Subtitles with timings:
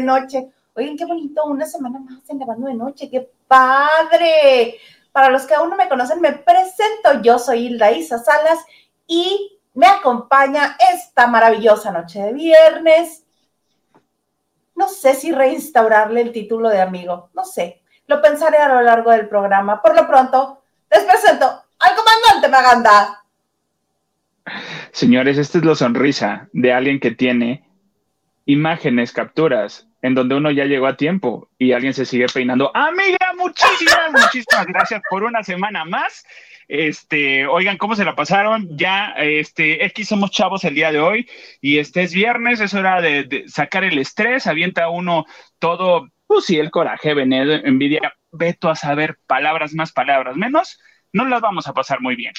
[0.00, 0.48] noche.
[0.74, 4.76] Oigan, qué bonito, una semana más en lavando de noche, qué padre.
[5.12, 7.20] Para los que aún no me conocen, me presento.
[7.22, 8.58] Yo soy Hilda Isa Salas
[9.06, 13.24] y me acompaña esta maravillosa noche de viernes.
[14.74, 17.82] No sé si reinstaurarle el título de amigo, no sé.
[18.06, 19.82] Lo pensaré a lo largo del programa.
[19.82, 21.46] Por lo pronto, les presento
[21.78, 23.24] al comandante Maganda.
[24.92, 27.68] Señores, esta es la sonrisa de alguien que tiene
[28.46, 32.70] imágenes, capturas, en donde uno ya llegó a tiempo y alguien se sigue peinando.
[32.74, 36.24] Amiga, muchísimas, muchísimas gracias por una semana más.
[36.68, 38.68] Este, oigan, ¿cómo se la pasaron?
[38.76, 41.28] Ya, este, aquí somos chavos el día de hoy
[41.60, 45.26] y este es viernes, es hora de, sacar el estrés, avienta uno
[45.58, 50.78] todo, pues sí, el coraje, veneno, envidia, veto a saber palabras más, palabras menos,
[51.12, 52.34] no las vamos a pasar muy bien.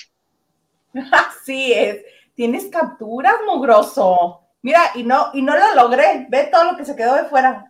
[1.12, 1.98] Así es,
[2.34, 4.42] tienes capturas, mugroso.
[4.64, 6.28] Mira, y no, y no lo logré.
[6.30, 7.66] Ve todo lo que se quedó de fuera.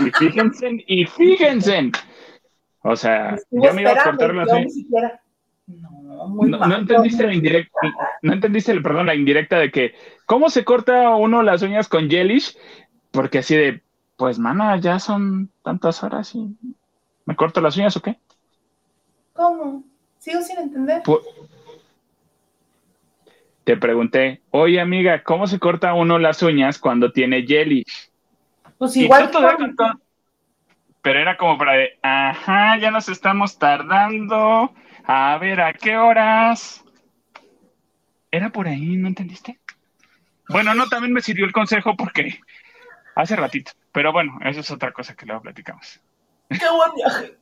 [0.00, 1.92] Y fíjense, y fíjense.
[2.82, 7.78] O sea, ya me iba a cortar la No, muy no, no entendiste la indirecta,
[8.22, 9.94] no entendiste, perdón, la indirecta de que,
[10.26, 12.56] ¿cómo se corta uno las uñas con gelish?
[13.10, 13.82] Porque así de,
[14.16, 16.56] pues, mana, ya son tantas horas y
[17.26, 18.18] ¿me corto las uñas o qué?
[19.34, 19.84] ¿Cómo?
[20.18, 21.02] Sigo sin entender.
[23.64, 27.84] Te pregunté, oye amiga, ¿cómo se corta uno las uñas cuando tiene jelly?
[28.78, 29.30] Pues igual.
[31.02, 34.74] Pero era como para de, ajá, ya nos estamos tardando.
[35.04, 36.84] A ver, ¿a qué horas?
[38.30, 39.58] Era por ahí, ¿no entendiste?
[40.48, 42.40] Bueno, no, también me sirvió el consejo porque
[43.14, 43.72] hace ratito.
[43.92, 46.00] Pero bueno, eso es otra cosa que luego platicamos.
[46.48, 47.39] Qué buen viaje.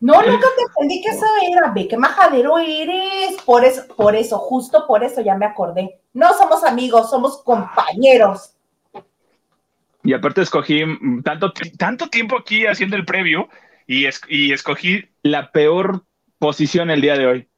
[0.00, 3.40] No, nunca te entendí que eso era, ve qué majadero eres.
[3.44, 6.00] Por eso, por eso, justo por eso ya me acordé.
[6.12, 8.54] No somos amigos, somos compañeros.
[10.02, 10.82] Y aparte escogí
[11.24, 13.48] tanto, tanto tiempo aquí haciendo el previo
[13.86, 16.04] y, y escogí la peor
[16.38, 17.48] posición el día de hoy.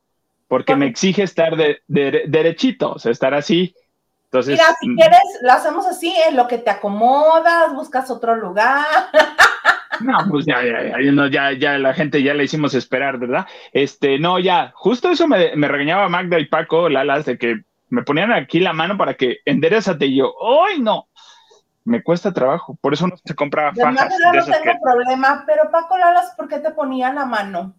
[0.48, 3.74] Porque me exige estar de, derechito, o sea, estar así.
[4.26, 8.36] Entonces, Mira, si mm, quieres, lo hacemos así, en lo que te acomodas, buscas otro
[8.36, 8.86] lugar.
[10.00, 13.46] No, pues ya, ya, ya, ya, la gente ya le hicimos esperar, ¿verdad?
[13.72, 18.32] Este, no, ya, justo eso me, regañaba Magda y Paco, Lalas, de que me ponían
[18.32, 20.34] aquí la mano para que enderezate y yo,
[20.66, 21.08] ¡ay, no!
[21.84, 24.10] Me cuesta trabajo, por eso no se compra fajas.
[24.32, 27.74] no tengo problema, pero Paco Lalas, ¿por qué te ponía la mano?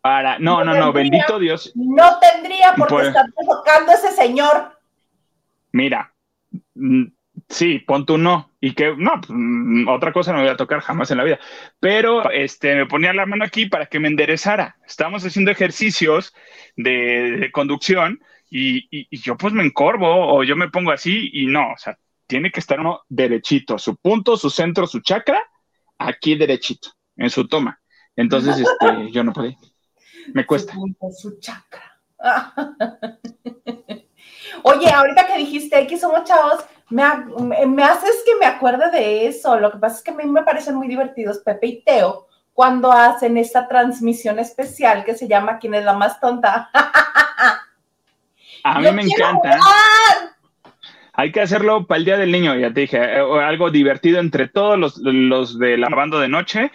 [0.00, 1.72] Para, no, no, no, bendito Dios.
[1.74, 4.78] No tendría por qué estar tocando ese señor.
[5.72, 6.12] Mira,
[6.74, 7.06] mm,
[7.48, 8.50] sí, pon tú no.
[8.66, 11.38] Y que, no, pues, mm, otra cosa no voy a tocar jamás en la vida.
[11.78, 14.76] Pero este, me ponía la mano aquí para que me enderezara.
[14.84, 16.34] Estamos haciendo ejercicios
[16.74, 18.18] de, conducción
[18.50, 21.96] y, y, yo pues me encorvo o yo me pongo así y no, o sea,
[22.26, 25.40] tiene que estar uno derechito, su punto, su centro, su chakra,
[25.96, 27.80] aquí derechito, en su toma.
[28.16, 29.56] Entonces, este, yo no podía.
[30.34, 30.72] Me cuesta.
[30.72, 32.00] Su punto, su chakra.
[34.64, 39.58] Oye, ahorita que dijiste que somos chavos, me, me, haces que me acuerde de eso.
[39.58, 42.90] Lo que pasa es que a mí me parecen muy divertidos Pepe y Teo cuando
[42.90, 46.70] hacen esta transmisión especial que se llama ¿Quién es la más tonta?
[48.64, 49.58] a mí me encanta.
[51.12, 54.48] Hay que hacerlo para el Día del Niño, ya te dije, eh, algo divertido entre
[54.48, 56.70] todos los, los de la banda de noche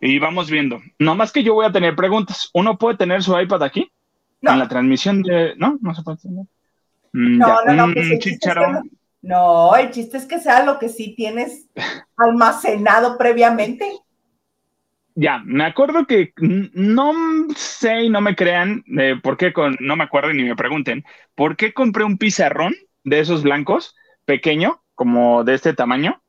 [0.00, 0.80] y vamos viendo.
[0.98, 2.50] No más que yo voy a tener preguntas.
[2.52, 3.90] ¿Uno puede tener su iPad aquí?
[4.42, 4.52] No.
[4.52, 5.54] En la transmisión de...
[5.56, 6.44] No, no se puede tener.
[7.12, 8.08] Mm, no, no, no, pues
[9.22, 11.68] no, el chiste es que sea lo que sí tienes
[12.16, 13.90] almacenado previamente.
[15.14, 17.14] Ya, me acuerdo que no
[17.56, 21.04] sé y no me crean eh, por qué, con, no me acuerdo ni me pregunten,
[21.34, 23.94] ¿por qué compré un pizarrón de esos blancos,
[24.26, 26.22] pequeño, como de este tamaño?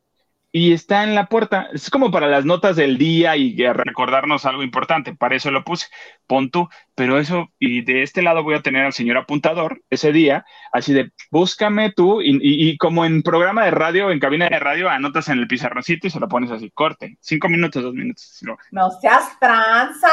[0.57, 1.69] Y está en la puerta.
[1.71, 5.15] Es como para las notas del día y recordarnos algo importante.
[5.15, 5.85] Para eso lo puse.
[6.25, 10.11] Pon tú, pero eso, y de este lado voy a tener al señor apuntador ese
[10.11, 14.89] día, así de búscame tú, y, como en programa de radio, en cabina de radio,
[14.89, 18.41] anotas en el pizarroncito y se lo pones así, corte, cinco minutos, dos minutos.
[18.71, 20.09] No seas tranza,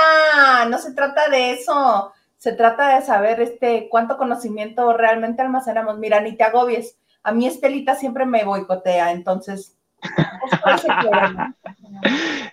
[0.68, 2.12] no se trata de eso.
[2.36, 5.96] Se trata de saber este cuánto conocimiento realmente almacenamos.
[5.96, 6.98] Mira, ni te agobies.
[7.22, 9.78] A mí Estelita siempre me boicotea, entonces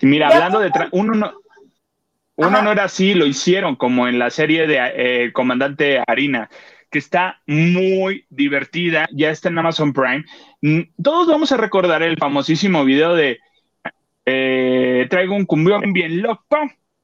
[0.02, 0.72] Mira, hablando de...
[0.92, 1.34] Uno no,
[2.36, 6.50] uno no era así, lo hicieron como en la serie de eh, Comandante Harina,
[6.90, 10.24] que está muy divertida, ya está en Amazon Prime.
[10.62, 13.40] Mm, todos vamos a recordar el famosísimo video de
[14.26, 16.58] eh, Traigo un cumbión bien loco.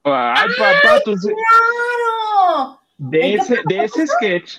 [0.04, 2.80] Ay, papá, claro!
[2.98, 4.58] De ese, de ese sketch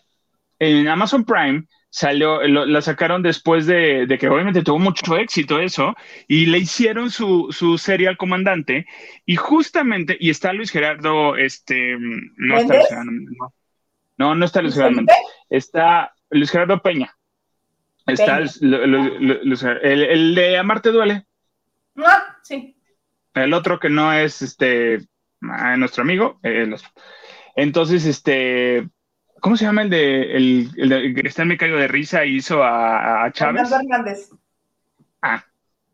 [0.58, 5.94] en Amazon Prime salió, la sacaron después de, que obviamente tuvo mucho éxito eso,
[6.26, 8.86] y le hicieron su, serie al comandante,
[9.24, 13.10] y justamente, y está Luis Gerardo, este, no está Luis Gerardo,
[14.18, 15.02] no, no, está Luis Gerardo,
[15.48, 17.16] está Luis Gerardo Peña,
[18.06, 21.26] está el, el, de Amarte Duele.
[21.96, 22.76] Ah, sí.
[23.34, 25.06] El otro que no es este
[25.40, 26.40] nuestro amigo,
[27.54, 28.88] Entonces, este,
[29.40, 32.62] ¿Cómo se llama el de el, que está en Me Caigo de Risa y hizo
[32.62, 33.72] a, Chávez?
[33.72, 34.30] Armando Hernández.
[35.22, 35.44] Ah,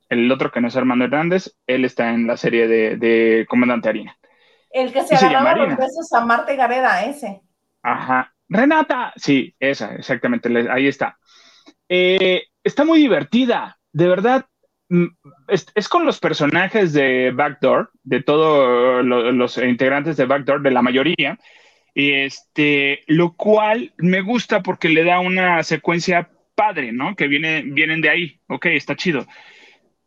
[0.08, 4.16] el otro que no es Armando Hernández, él está en la serie de, Comandante Harina.
[4.70, 7.40] El que se agarraba los besos a Marta Gareda, ese.
[7.82, 8.32] Ajá.
[8.48, 11.18] Renata, sí, esa, exactamente, ahí está.
[11.88, 14.46] Eh, está muy divertida, de verdad.
[14.88, 15.06] Mm,
[15.48, 21.38] es, con los personajes de Backdoor, de todos los integrantes de Backdoor, de la mayoría,
[21.94, 27.14] este, lo cual me gusta porque le da una secuencia padre, ¿no?
[27.16, 28.40] Que viene, vienen de ahí.
[28.48, 29.26] Ok, está chido.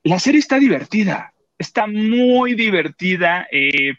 [0.04, 3.48] La serie está divertida, está muy divertida.
[3.51, 3.95] Eh,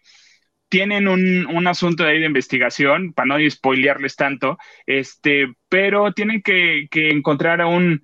[0.68, 6.88] tienen un, asunto de ahí de investigación, para no spoilearles tanto, este, pero tienen que,
[6.92, 8.02] encontrar a un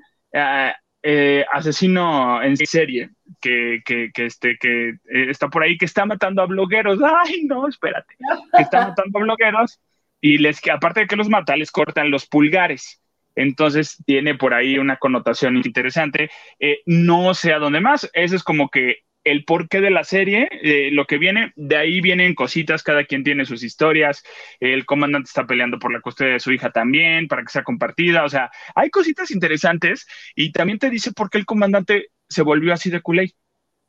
[1.03, 3.11] eh, asesino en serie
[3.45, 6.99] que, que, que, este, que eh, está por ahí, que está matando a blogueros.
[7.27, 8.15] Ay, no, espérate.
[8.57, 9.79] Que está matando a blogueros
[10.23, 13.03] y les, aparte de que los mata, les cortan los pulgares.
[13.35, 16.31] Entonces tiene por ahí una connotación interesante.
[16.59, 18.09] Eh, no sé a dónde más.
[18.15, 22.01] Eso es como que el porqué de la serie, eh, lo que viene, de ahí
[22.01, 24.23] vienen cositas, cada quien tiene sus historias,
[24.61, 28.25] el comandante está peleando por la custodia de su hija también, para que sea compartida,
[28.25, 32.73] o sea, hay cositas interesantes y también te dice por qué el comandante se volvió
[32.73, 33.35] así de culé.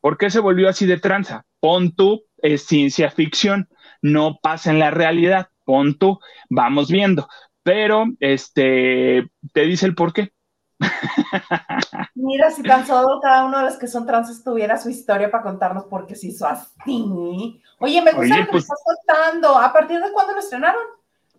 [0.01, 1.45] ¿Por qué se volvió así de tranza?
[1.59, 3.69] Pon tú, es ciencia ficción,
[4.01, 7.27] no pasa en la realidad, pon tú, vamos viendo.
[7.63, 10.31] Pero, este, te dice el por qué.
[12.15, 15.43] Mira, si tan solo cada uno de los que son trans tuviera su historia para
[15.43, 17.61] contarnos por qué se hizo así.
[17.79, 19.57] Oye, me gusta lo que me pues estás contando.
[19.57, 20.81] ¿A partir de cuándo lo estrenaron?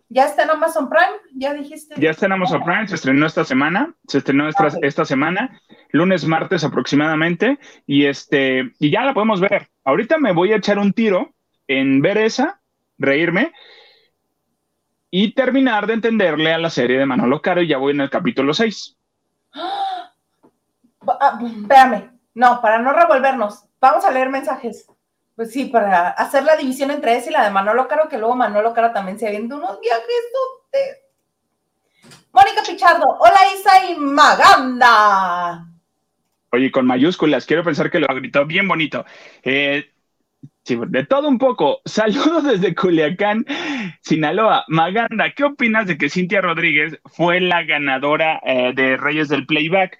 [0.09, 1.17] ¿Ya está en Amazon Prime?
[1.33, 1.95] ¿Ya dijiste?
[1.99, 6.25] Ya está en Amazon Prime, se estrenó esta semana, se estrenó esta, esta semana, lunes,
[6.25, 9.69] martes aproximadamente, y este, y ya la podemos ver.
[9.83, 11.33] Ahorita me voy a echar un tiro
[11.67, 12.61] en ver esa,
[12.97, 13.51] reírme,
[15.11, 18.09] y terminar de entenderle a la serie de Manolo Caro, y ya voy en el
[18.09, 18.97] capítulo 6.
[19.53, 21.39] ¡Ah!
[21.41, 24.87] Espérame, no, para no revolvernos, vamos a leer mensajes.
[25.37, 28.35] Pues sí, para hacer la división entre esa y la de Manolo Caro, que luego
[28.35, 30.03] Manolo Caro también se avienta unos viajes.
[32.33, 35.67] Mónica Pichardo, hola Isa y Maganda.
[36.51, 39.05] Oye, con mayúsculas, quiero pensar que lo gritó bien bonito.
[39.43, 39.91] Eh,
[40.65, 41.81] de todo un poco.
[41.85, 43.45] Saludos desde Culiacán,
[44.01, 44.65] Sinaloa.
[44.69, 49.99] Maganda, ¿qué opinas de que Cintia Rodríguez fue la ganadora eh, de Reyes del Playback?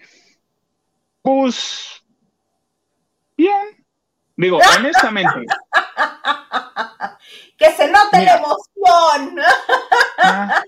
[1.21, 2.03] Pues,
[3.37, 3.76] bien,
[4.37, 5.45] Digo, honestamente.
[7.57, 9.39] que se note la emoción.
[10.19, 10.63] Ah.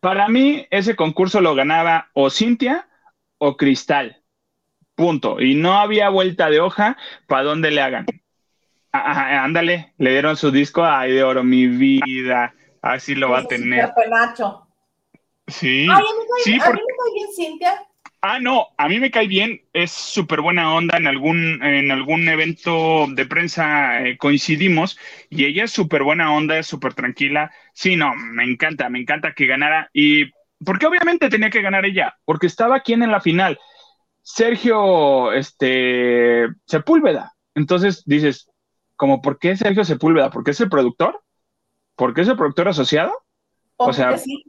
[0.00, 2.86] para mí, ese concurso lo ganaba o Cintia
[3.38, 4.22] o Cristal.
[4.94, 5.40] Punto.
[5.40, 8.06] Y no había vuelta de hoja para donde le hagan.
[8.92, 12.54] Ah, ándale, le dieron su disco, ay de oro, mi vida.
[12.80, 13.92] Así lo va a tener.
[15.48, 15.86] Sí.
[16.44, 17.85] Sí, a mí me bien Cintia.
[18.28, 22.28] Ah, no, a mí me cae bien, es súper buena onda, en algún, en algún
[22.28, 24.98] evento de prensa eh, coincidimos
[25.30, 27.52] y ella es súper buena onda, es súper tranquila.
[27.72, 30.24] Sí, no, me encanta, me encanta que ganara y
[30.64, 33.60] porque obviamente tenía que ganar ella, porque estaba quien en la final,
[34.22, 37.32] Sergio este, Sepúlveda.
[37.54, 38.50] Entonces dices,
[38.96, 40.30] como, ¿por qué Sergio Sepúlveda?
[40.30, 41.22] ¿Porque es el productor?
[41.94, 43.12] ¿Porque es el productor asociado?
[43.76, 44.42] O, sea, sí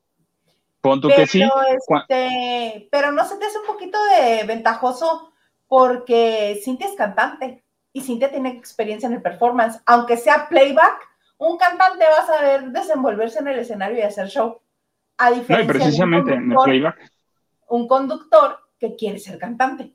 [1.01, 1.41] pero, que sí.
[1.41, 5.31] Este, pero no se te hace un poquito de ventajoso
[5.67, 7.63] porque Cintia es cantante
[7.93, 9.81] y Cintia tiene experiencia en el performance.
[9.85, 14.61] Aunque sea playback, un cantante va a saber desenvolverse en el escenario y hacer show.
[15.17, 17.11] A diferencia precisamente de un conductor, en el playback.
[17.69, 19.93] Un conductor que quiere ser cantante.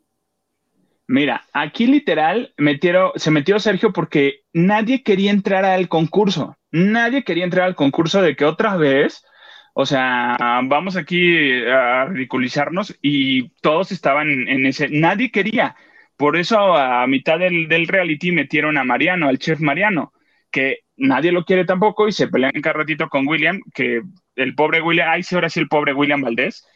[1.06, 6.56] Mira, aquí literal metieron, se metió Sergio porque nadie quería entrar al concurso.
[6.70, 9.24] Nadie quería entrar al concurso de que otra vez
[9.74, 15.76] o sea, vamos aquí a ridiculizarnos y todos estaban en ese, nadie quería.
[16.16, 20.12] Por eso a mitad del, reality metieron a Mariano, al chef Mariano,
[20.50, 24.02] que nadie lo quiere tampoco y se pelean cada ratito con William, que
[24.36, 26.66] el pobre William, ay, sí, ahora sí el pobre William Valdés,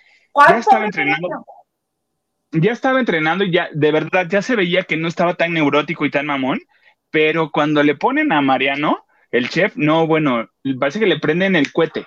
[0.49, 1.29] ya estaba entrenando.
[2.53, 6.07] Ya estaba entrenando y ya, de verdad, ya se veía que no estaba tan neurótico
[6.07, 6.61] y tan mamón,
[7.11, 10.49] pero cuando le ponen a Mariano, el chef, no, bueno,
[10.81, 12.07] parece que le prenden el cohete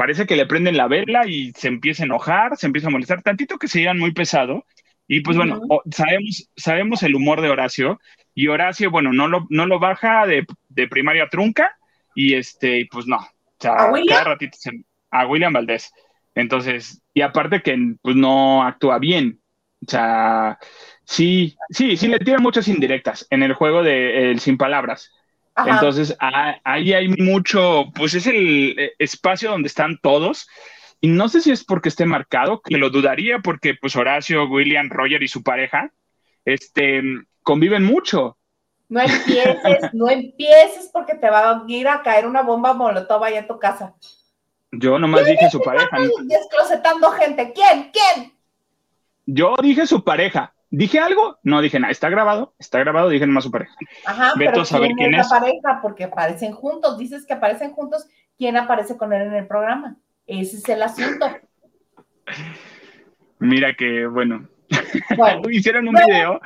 [0.00, 3.20] parece que le prenden la vela y se empieza a enojar, se empieza a molestar,
[3.20, 4.64] tantito que se iban muy pesado.
[5.06, 8.00] Y pues bueno, sabemos, sabemos el humor de Horacio,
[8.34, 10.46] y Horacio, bueno, no lo, no lo baja de,
[10.88, 11.76] primaria trunca,
[12.14, 13.18] y este, pues no.
[13.18, 14.16] O sea, ¿A William?
[14.16, 14.56] cada ratito
[15.10, 15.92] a William Valdés.
[16.34, 19.42] Entonces, y aparte que pues no actúa bien.
[19.86, 20.58] O sea,
[21.04, 25.12] sí, sí, sí le tira muchas indirectas en el juego de el sin palabras.
[25.66, 26.16] Entonces,
[26.64, 30.48] ahí hay mucho, pues es el eh, espacio donde están todos.
[31.00, 34.90] Y no sé si es porque esté marcado, que lo dudaría porque pues Horacio, William,
[34.90, 35.90] Roger y su pareja,
[36.44, 37.02] este,
[37.42, 38.36] conviven mucho.
[38.88, 43.38] No empieces, no empieces porque te va a ir a caer una bomba molotov allá
[43.38, 43.94] en tu casa.
[44.72, 45.96] Yo nomás dije su pareja.
[46.24, 47.52] Desclosetando gente.
[47.52, 47.90] ¿Quién?
[47.92, 48.32] ¿Quién?
[49.26, 50.52] Yo dije su pareja.
[50.70, 51.38] ¿Dije algo?
[51.42, 51.90] No dije nada.
[51.90, 53.74] Está grabado, está grabado, dije nomás su pareja.
[54.06, 56.96] Ajá, pero saber quién, es la pareja, porque aparecen juntos.
[56.96, 58.06] Dices que aparecen juntos.
[58.38, 59.96] ¿Quién aparece con él en el programa?
[60.26, 61.26] Ese es el asunto.
[63.40, 64.48] Mira que, bueno.
[65.16, 66.40] bueno Hicieron un video.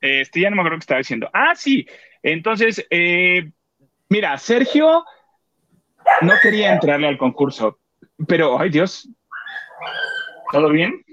[0.00, 1.30] Este, ya no me acuerdo qué estaba diciendo.
[1.32, 1.86] Ah, sí.
[2.22, 3.50] Entonces, eh,
[4.08, 5.04] mira, Sergio
[6.20, 7.78] no quería entrarle al concurso,
[8.26, 9.08] pero, ay Dios,
[10.52, 11.04] ¿todo bien?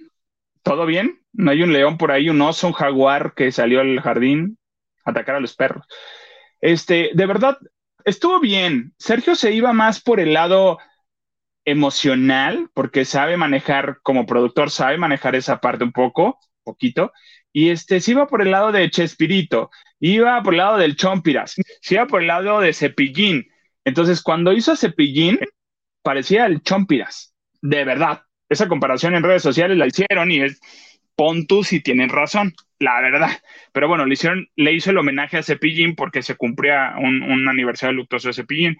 [0.63, 1.20] ¿Todo bien?
[1.33, 4.57] No hay un león por ahí, un oso, un jaguar que salió al jardín
[5.05, 5.85] a atacar a los perros.
[6.59, 7.57] Este, de verdad,
[8.05, 8.93] estuvo bien.
[8.97, 10.77] Sergio se iba más por el lado
[11.65, 17.11] emocional, porque sabe manejar, como productor, sabe manejar esa parte un poco, poquito.
[17.53, 19.69] Y este, se iba por el lado de Chespirito,
[19.99, 23.45] iba por el lado del Chompiras, se iba por el lado de Cepillín,
[23.85, 25.39] entonces, cuando hizo Cepillín,
[26.01, 28.23] parecía el Chompiras, de verdad.
[28.49, 30.59] Esa comparación en redes sociales la hicieron y es,
[31.15, 33.29] pon tú si tienen razón, la verdad.
[33.73, 37.95] Pero bueno, le, hicieron, le hizo el homenaje a Cepillín porque se cumplía un, aniversario
[37.95, 38.77] luctuoso de Cepillín.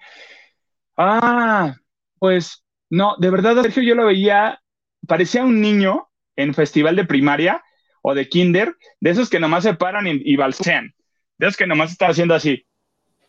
[0.96, 1.74] Ah,
[2.18, 4.60] pues no, de verdad, Sergio, yo lo veía,
[5.06, 7.62] parecía un niño en festival de primaria
[8.02, 10.94] o de kinder, de esos que nomás se paran y, y balsean,
[11.38, 12.66] de esos que nomás están haciendo así.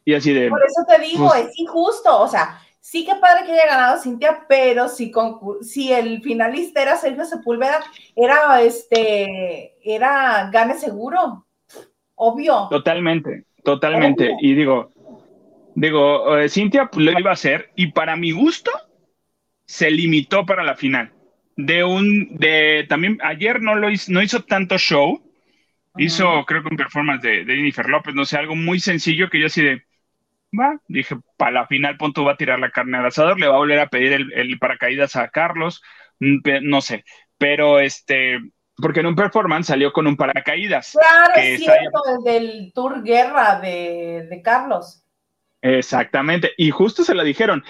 [0.05, 0.49] Y así de.
[0.49, 2.19] Por eso te digo, pues es injusto.
[2.19, 5.11] O sea, sí que padre que haya ganado Cintia, pero si,
[5.61, 7.79] si el finalista era Sergio Sepúlveda,
[8.13, 11.45] era este, era gane seguro.
[12.15, 12.67] Obvio.
[12.69, 14.35] Totalmente, totalmente.
[14.41, 14.91] Y digo,
[15.75, 18.69] digo, eh, Cintia pues, lo iba a hacer, y para mi gusto,
[19.65, 21.13] se limitó para la final.
[21.55, 25.21] De un, de también ayer no lo hizo, no hizo tanto show.
[25.95, 29.39] Hizo, creo que un performance de, de Jennifer López, no sé, algo muy sencillo que
[29.39, 29.83] yo así de,
[30.57, 33.55] va, dije, para la final punto va a tirar la carne al asador, le va
[33.55, 35.81] a volver a pedir el, paracaídas a Carlos,
[36.19, 37.03] mm, no sé,
[37.37, 38.39] pero este,
[38.77, 40.91] porque en un performance salió con un paracaídas.
[40.91, 45.03] Claro, es cierto, del Tour Guerra de, de, Carlos.
[45.61, 47.63] Exactamente, y justo se lo dijeron,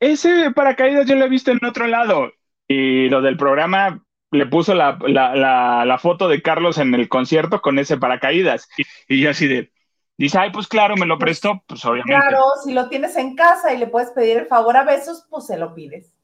[0.00, 2.32] ese paracaídas yo lo he visto en otro lado,
[2.66, 7.60] y lo del programa le puso la, la, la, foto de Carlos en el concierto
[7.60, 9.70] con ese paracaídas, y, y yo así de,
[10.16, 12.14] Dice, ay, pues claro, me lo pues, prestó, pues obviamente.
[12.14, 15.46] Claro, si lo tienes en casa y le puedes pedir el favor a besos, pues
[15.46, 16.14] se lo pides.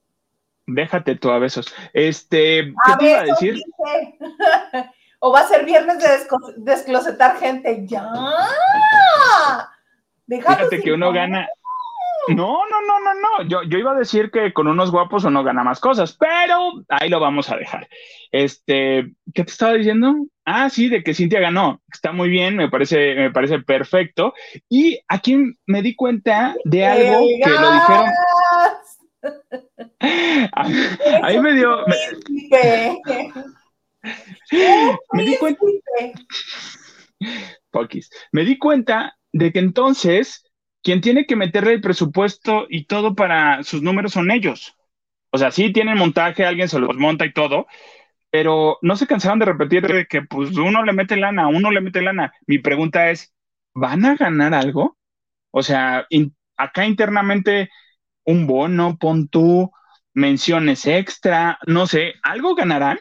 [0.66, 1.74] Déjate tú a besos.
[1.92, 3.60] Este, ¿qué te iba a decir?
[5.18, 6.08] o va a ser viernes de
[6.58, 7.84] desclosetar gente.
[7.86, 8.08] Ya.
[10.26, 11.48] Déjate que uno gana,
[12.28, 13.48] no, no, no, no, no.
[13.48, 17.08] Yo, yo iba a decir que con unos guapos uno gana más cosas, pero ahí
[17.08, 17.88] lo vamos a dejar.
[18.32, 20.14] Este, ¿qué te estaba diciendo?
[20.44, 21.80] Ah, sí, de que Cintia ganó.
[21.92, 24.34] Está muy bien, me parece, me parece perfecto.
[24.68, 25.36] Y aquí
[25.66, 28.06] me di cuenta de algo que lo dijeron.
[31.22, 31.84] Ahí me dio.
[35.12, 35.60] Me, di cuenta.
[37.70, 38.10] Poquis.
[38.32, 40.42] Me di cuenta de que entonces
[40.82, 44.76] quien tiene que meterle el presupuesto y todo para sus números son ellos.
[45.30, 47.66] O sea, sí tienen montaje, alguien se los monta y todo,
[48.30, 52.02] pero no se cansaron de repetir que pues uno le mete lana, uno le mete
[52.02, 52.32] lana.
[52.46, 53.32] Mi pregunta es,
[53.74, 54.96] ¿van a ganar algo?
[55.50, 56.06] O sea,
[56.56, 57.70] acá internamente
[58.24, 59.70] un bono, pon tú,
[60.14, 62.98] menciones extra, no sé, ¿algo ganarán?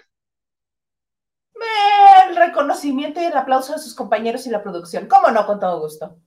[2.28, 5.08] El reconocimiento y el aplauso de sus compañeros y la producción.
[5.08, 5.46] ¿Cómo no?
[5.46, 6.20] Con todo gusto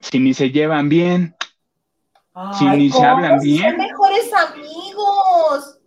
[0.00, 1.36] si ni se llevan bien,
[2.58, 3.76] si ni se hablan bien.
[3.76, 5.78] Son mejores amigos.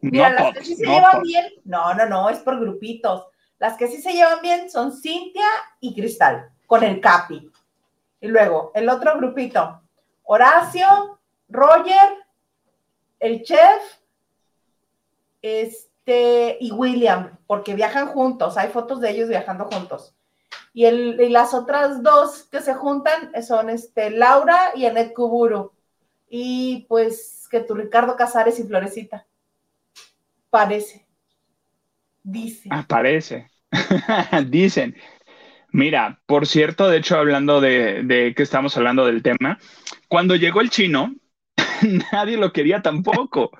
[0.00, 3.26] Mira, las que sí se llevan bien, no, no, no, es por grupitos.
[3.58, 5.46] Las que sí se llevan bien son Cintia
[5.80, 7.50] y Cristal, con el Capi.
[8.20, 9.82] Y luego, el otro grupito,
[10.24, 12.18] Horacio, Roger,
[13.18, 13.82] el chef,
[15.40, 20.14] este, y William, porque viajan juntos, hay fotos de ellos viajando juntos.
[20.74, 25.72] Y, el, las otras dos que se juntan son este, Laura y Anet Kuburu.
[26.28, 29.26] y pues que tu Ricardo Casares y Florecita.
[30.50, 31.06] Parece.
[32.22, 32.68] Dice.
[32.72, 33.50] Ah, parece.
[34.48, 34.96] Dicen.
[35.70, 39.58] Mira, por cierto, de hecho, hablando de, de que estamos hablando del tema,
[40.08, 41.14] cuando llegó el chino,
[42.12, 43.50] nadie lo quería tampoco.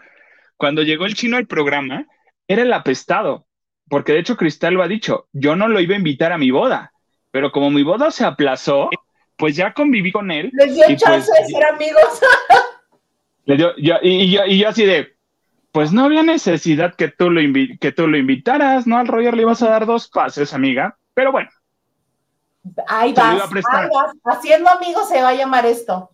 [0.57, 2.07] Cuando llegó el chino al programa,
[2.47, 3.47] era el apestado,
[3.89, 6.51] porque de hecho Cristal lo ha dicho, yo no lo iba a invitar a mi
[6.51, 6.94] boda,
[7.35, 8.89] pero como mi boda se aplazó,
[9.37, 10.53] pues ya conviví con él.
[10.53, 12.21] Les dio chance pues, de ser amigos.
[14.05, 15.17] y, yo, así de,
[15.73, 17.41] pues no había necesidad que tú, lo
[17.81, 18.99] que tú lo invitaras, ¿no?
[18.99, 21.51] Al Roger le ibas a dar dos pases, amiga, pero bueno.
[22.87, 26.11] Ahí vas, ahí vas, haciendo amigos se va a llamar esto.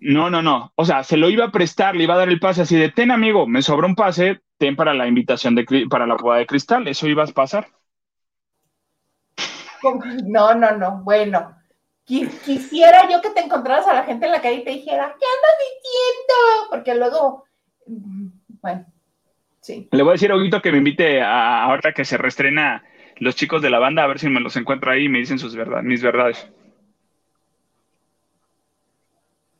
[0.00, 0.74] No, no, no.
[0.74, 2.90] O sea, se lo iba a prestar, le iba a dar el pase así de,
[2.90, 6.46] ten amigo, me sobra un pase, ten para la invitación de para la boda de
[6.46, 7.68] cristal, eso ibas a pasar.
[10.24, 11.02] No, no, no.
[11.02, 11.56] Bueno,
[12.04, 15.26] quisiera yo que te encontraras a la gente en la calle y te dijera, ¿qué
[15.26, 16.70] andas diciendo?
[16.70, 17.44] Porque luego,
[17.86, 18.26] mm,
[18.62, 18.86] bueno,
[19.60, 19.88] sí.
[19.92, 22.84] Le voy a decir a Huguito que me invite a ahora que se restrena
[23.16, 25.38] los chicos de la banda, a ver si me los encuentro ahí y me dicen
[25.38, 26.48] sus verdades, mis verdades.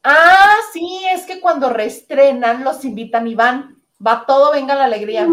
[0.05, 3.77] Ah, sí, es que cuando reestrenan los invitan y van.
[4.05, 5.29] Va todo, venga la alegría.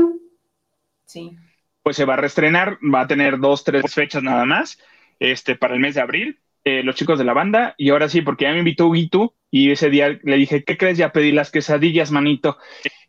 [1.05, 1.37] Sí.
[1.85, 4.79] Pues se va a reestrenar, va a tener dos, tres fechas nada más,
[5.19, 8.21] este, para el mes de abril, eh, los chicos de la banda, y ahora sí,
[8.21, 10.97] porque ya me invitó Guito, y ese día le dije, ¿qué crees?
[10.97, 12.57] Ya pedí las quesadillas, manito,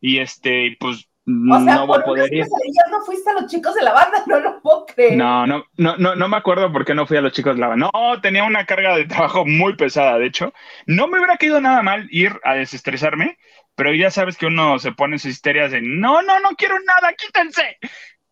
[0.02, 2.44] y este, pues no voy a poder ir.
[2.90, 5.16] no fuiste a los chicos de la banda, no lo puedo creer.
[5.16, 7.62] No, no, no, no, no me acuerdo por qué no fui a los chicos de
[7.62, 7.90] la banda.
[7.94, 10.52] No, tenía una carga de trabajo muy pesada, de hecho.
[10.84, 13.38] No me hubiera quedado nada mal ir a desestresarme,
[13.74, 17.14] pero ya sabes que uno se pone sus histerias de no, no, no quiero nada,
[17.14, 17.78] quítense.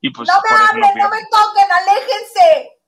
[0.04, 2.78] Y pues, no me hablen, no, me toquen, aléjense.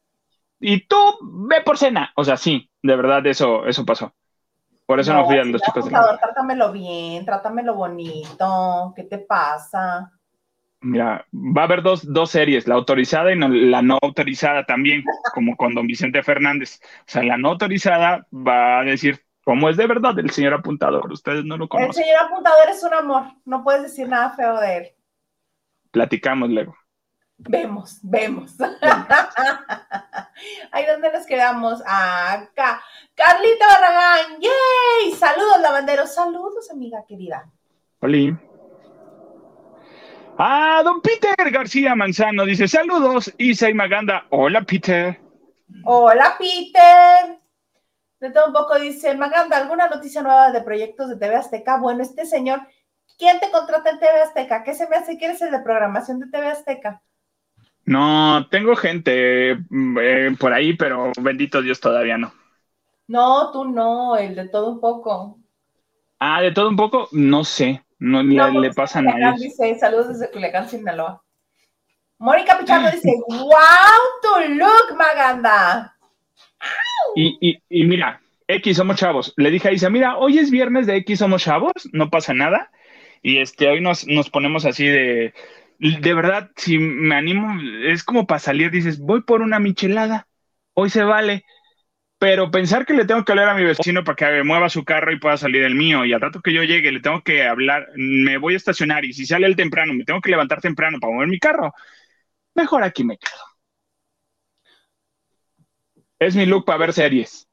[0.60, 2.12] Y tú ve por cena.
[2.14, 4.14] O sea, sí, de verdad eso, eso pasó.
[4.84, 8.92] Por eso no, fui a los chicos de la Trátamelo bien, trátamelo bonito.
[8.94, 10.12] ¿Qué te pasa?
[10.82, 15.02] Mira, va a haber dos, dos series, la autorizada y la no autorizada también,
[15.32, 16.80] como con don Vicente Fernández.
[16.82, 21.10] O sea, la no autorizada va a decir cómo es de verdad el señor apuntador.
[21.10, 21.88] Ustedes no lo conocen.
[21.88, 24.88] El señor apuntador es un amor, no puedes decir nada feo de él.
[25.92, 26.76] Platicamos luego.
[27.38, 28.54] Vemos, vemos.
[30.72, 31.82] Ahí donde nos quedamos.
[31.86, 32.82] Acá.
[33.14, 34.40] Carlita Barragán.
[34.40, 35.12] ¡Yay!
[35.12, 36.14] Saludos, lavanderos.
[36.14, 37.48] Saludos, amiga querida.
[38.00, 38.40] Hola.
[40.38, 44.26] Ah, don Peter García Manzano dice: Saludos, Isa y Maganda.
[44.30, 45.18] Hola, Peter.
[45.84, 47.38] Hola, Peter.
[48.20, 51.78] De todo un poco dice: Maganda, ¿alguna noticia nueva de proyectos de TV Azteca?
[51.78, 52.60] Bueno, este señor,
[53.18, 54.62] ¿quién te contrata en TV Azteca?
[54.62, 57.02] ¿Qué se me hace que eres el de programación de TV Azteca?
[57.86, 62.32] No, tengo gente mm, eh, por ahí, pero bendito Dios todavía no.
[63.06, 65.38] No, tú no, el de todo un poco.
[66.18, 69.34] Ah, de todo un poco, no sé, no, le, le pasa nada.
[69.38, 71.22] Dice, saludos desde Culiacán, Sinaloa.
[72.18, 73.46] Mónica Pichardo dice, wow,
[74.22, 75.94] tu look, Maganda.
[77.14, 79.32] Y, y, y mira, X somos chavos.
[79.36, 82.70] Le dije a Isa, mira, hoy es viernes de X somos chavos, no pasa nada.
[83.22, 85.34] Y este, hoy nos, nos ponemos así de,
[85.78, 90.28] de verdad, si me animo, es como para salir, dices, voy por una michelada,
[90.74, 91.44] hoy se vale.
[92.18, 95.12] Pero pensar que le tengo que hablar a mi vecino para que mueva su carro
[95.12, 97.88] y pueda salir el mío, y al rato que yo llegue le tengo que hablar,
[97.94, 101.12] me voy a estacionar, y si sale el temprano, me tengo que levantar temprano para
[101.12, 101.74] mover mi carro,
[102.54, 103.56] mejor aquí me quedo.
[106.18, 107.46] Es mi look para ver series.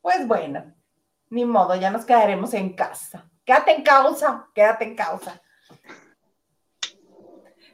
[0.00, 0.72] Pues bueno,
[1.30, 3.28] ni modo, ya nos quedaremos en casa.
[3.44, 5.42] Quédate en causa, quédate en causa.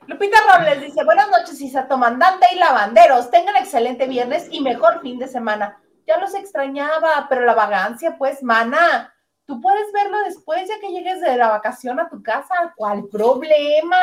[0.06, 3.30] Lupita Robles dice, buenas noches, Isa, comandante y lavanderos.
[3.30, 5.80] Tengan excelente viernes y mejor fin de semana.
[6.06, 9.14] Ya los extrañaba, pero la vagancia, pues, mana,
[9.46, 12.74] tú puedes verlo después ya que llegues de la vacación a tu casa.
[12.76, 13.96] ¿Cuál problema?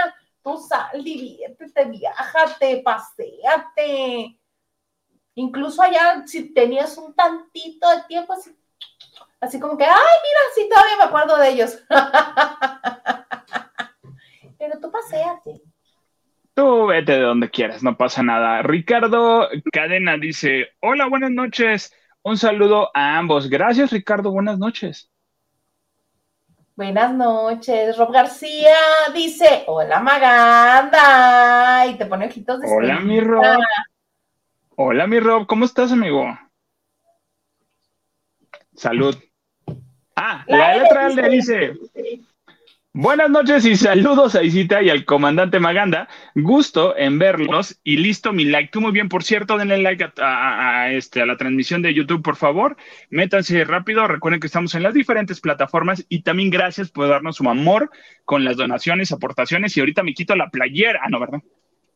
[0.43, 4.39] Tú sal, diviértete, viájate, paséate.
[5.35, 8.57] Incluso allá, si tenías un tantito de tiempo, así,
[9.39, 11.77] así como que, ay, mira, sí, todavía me acuerdo de ellos.
[14.57, 15.61] pero tú paséate.
[16.62, 18.62] Tú vete de donde quieras, no pasa nada.
[18.62, 21.91] Ricardo Cadena dice, hola, buenas noches.
[22.21, 23.50] Un saludo a ambos.
[23.50, 25.10] Gracias, Ricardo, buenas noches.
[26.76, 27.97] Buenas noches.
[27.97, 28.78] Rob García
[29.12, 31.88] dice, hola, Maganda.
[31.88, 33.58] Y te pone ojitos de Hola, mi Rob.
[34.76, 35.47] Hola, mi Rob.
[35.47, 36.28] ¿Cómo estás, amigo?
[38.76, 39.17] Salud.
[40.15, 41.74] Ah, la, letra le dice,
[42.93, 46.10] Buenas noches y saludos a Isita y al comandante Maganda.
[46.36, 48.69] Gusto en verlos y listo mi like.
[48.69, 52.36] Tú muy bien, por cierto, denle like a, este, a la transmisión de YouTube, por
[52.36, 52.75] favor.
[53.10, 54.06] Métanse rápido.
[54.10, 57.91] Recuerden que estamos en las diferentes plataformas y también gracias por darnos su amor
[58.25, 59.77] con las donaciones, aportaciones.
[59.77, 60.99] Y ahorita me quito la playera.
[61.01, 61.39] Ah, no, ¿verdad?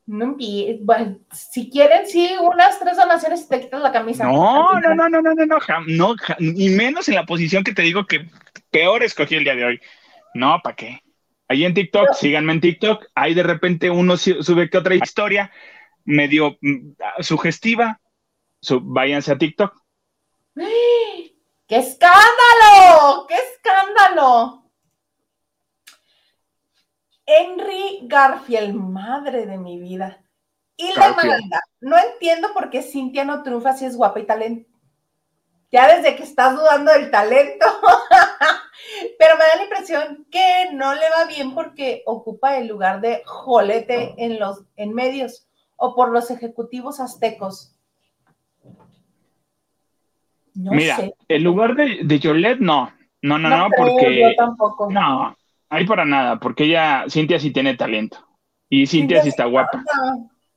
[0.05, 0.37] No,
[0.81, 4.23] bueno, si quieren, sí, unas tres donaciones y te quitas la camisa.
[4.23, 7.81] No, no, no, no, no, no, no, no, ni menos en la posición que te
[7.81, 8.29] digo que
[8.71, 9.81] peor escogí el día de hoy.
[10.35, 10.99] No, ¿para qué?
[11.47, 13.05] Ahí en TikTok, síganme en TikTok.
[13.15, 15.49] Ahí de repente uno sube que otra historia
[16.03, 18.01] medio mm, sugestiva.
[18.81, 19.81] váyanse a TikTok.
[20.55, 23.25] ¡Qué escándalo!
[23.29, 24.71] ¡Qué escándalo!
[27.25, 30.21] Henry Garfield, madre de mi vida.
[30.75, 34.69] Y la Maganda, no entiendo por qué Cintia no triunfa si es guapa y talento.
[35.71, 37.65] Ya desde que estás dudando del talento.
[39.19, 43.21] Pero me da la impresión que no le va bien porque ocupa el lugar de
[43.25, 47.75] jolete en los en medios o por los ejecutivos aztecos.
[50.53, 50.97] Mira,
[51.27, 52.91] el lugar de, de Yolette no.
[53.21, 54.21] No, no, no, porque.
[54.21, 54.89] Yo tampoco.
[54.91, 55.35] No,
[55.69, 58.25] ahí para nada, porque ella, Cintia sí tiene talento.
[58.69, 59.83] Y Cintia, sí está guapa.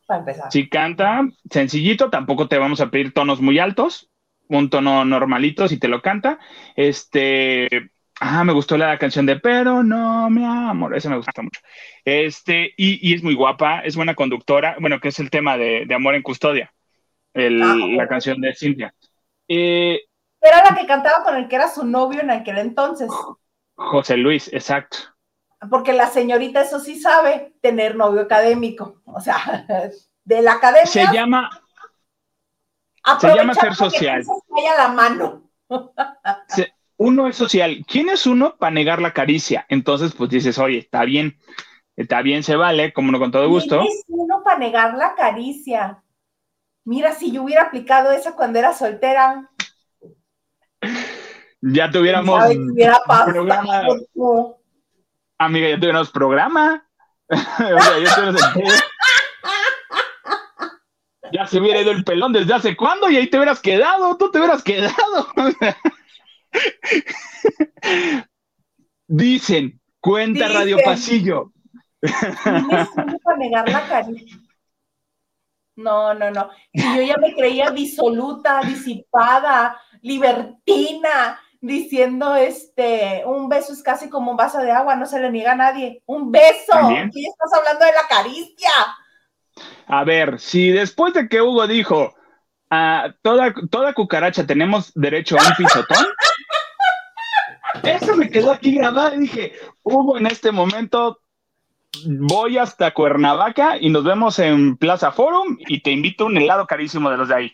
[0.07, 0.53] para empezar.
[0.53, 4.11] Si canta sencillito, tampoco te vamos a pedir tonos muy altos,
[4.49, 6.39] un tono normalito si te lo canta.
[6.77, 11.61] Este, Ah, me gustó la canción de Pero no, mi amor, esa me gusta mucho.
[12.05, 16.17] Este, y, es muy guapa, es buena conductora, bueno, que es el tema de, Amor
[16.17, 16.73] en Custodia,
[17.35, 18.93] ah, la canción de Cintia.
[19.47, 20.01] Eh,
[20.41, 23.09] era la que cantaba con el que era su novio en aquel entonces.
[23.75, 24.99] José Luis, exacto.
[25.71, 29.67] Porque la señorita, eso sí sabe, tener novio académico, o sea,
[30.25, 30.87] de la academia.
[30.87, 31.51] Se llama.
[33.21, 34.25] Se llama ser social.
[34.25, 34.31] Se
[34.77, 35.51] la mano.
[36.49, 37.85] Se, uno es social.
[37.87, 39.65] ¿Quién es uno para negar la caricia?
[39.69, 41.39] Entonces, pues dices, oye, está bien,
[41.97, 43.81] está bien, se vale, como no con todo gusto.
[43.81, 46.03] ¿Quién es uno para negar la caricia?
[46.85, 49.51] Mira, si yo hubiera aplicado esa cuando era soltera.
[51.61, 52.41] Ya tuviéramos
[53.05, 53.83] programa.
[55.39, 56.89] Amiga, ya tuviéramos programa.
[57.29, 58.15] ya
[61.47, 64.39] se hubiera ido el pelón desde hace cuándo y ahí te hubieras quedado, tú te
[64.39, 65.29] hubieras quedado.
[69.07, 71.53] Dicen, cuenta Radio Pasillo.
[73.39, 74.07] negar la
[75.77, 76.51] No, no, no.
[76.73, 84.37] yo ya me creía disoluta, disipada, libertina, diciendo este, un beso es casi como un
[84.37, 86.03] vaso de agua, no se le niega a nadie.
[86.07, 86.73] Un beso.
[87.13, 88.71] ¿Qué estás hablando de la caricia?
[89.87, 92.15] A ver, si después de que Hugo dijo,
[92.71, 96.07] a ah, toda, toda cucaracha tenemos derecho a un pisotón.
[97.83, 101.21] Eso me quedó aquí grabado y dije, Hugo, en este momento
[102.07, 106.67] voy hasta Cuernavaca y nos vemos en Plaza Forum y te invito a un helado
[106.67, 107.53] carísimo de los de ahí.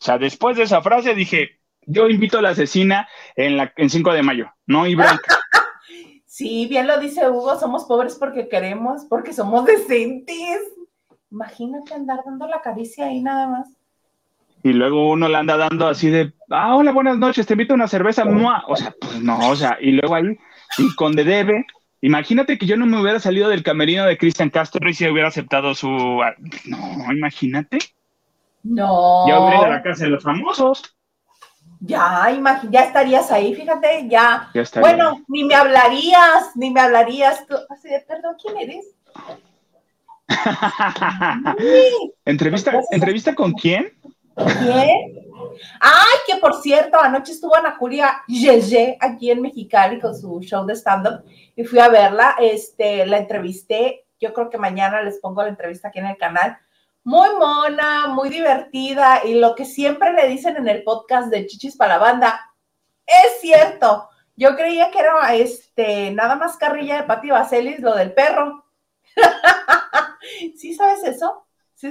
[0.00, 3.90] O sea, después de esa frase dije, yo invito a la asesina en, la, en
[3.90, 4.96] 5 de mayo, no y
[6.26, 10.60] Sí, bien lo dice Hugo, somos pobres porque queremos, porque somos decentes.
[11.32, 13.68] Imagínate andar dando la caricia ahí nada más
[14.62, 17.76] y luego uno le anda dando así de, ah, hola, buenas noches, te invito a
[17.76, 20.38] una cerveza, o sea, pues no, o sea, y luego ahí,
[20.78, 21.66] y con de debe,
[22.00, 25.28] imagínate que yo no me hubiera salido del camerino de Cristian Castro y si hubiera
[25.28, 27.78] aceptado su, no, imagínate.
[28.62, 29.26] No.
[29.26, 30.96] Ya hubiera ido a la casa de los famosos.
[31.80, 32.28] Ya,
[32.70, 34.48] ya estarías ahí, fíjate, ya.
[34.54, 37.44] ya bueno, ni me hablarías, ni me hablarías.
[37.68, 38.86] Así de, perdón, ¿quién eres?
[42.24, 43.92] ¿Entrevista, ¿Entrevista con quién?
[44.34, 45.22] ¿Quién?
[45.80, 50.64] Ay, que por cierto, anoche estuvo Ana Julia Yeye aquí en Mexicali con su show
[50.64, 51.24] de stand-up
[51.56, 55.88] y fui a verla, este, la entrevisté, yo creo que mañana les pongo la entrevista
[55.88, 56.56] aquí en el canal.
[57.04, 61.76] Muy mona, muy divertida y lo que siempre le dicen en el podcast de Chichis
[61.76, 62.40] para la banda,
[63.04, 64.08] es cierto.
[64.36, 68.61] Yo creía que era este, nada más carrilla de Pati Vaselis, lo del perro.
[70.56, 71.46] ¿Sí sabes eso?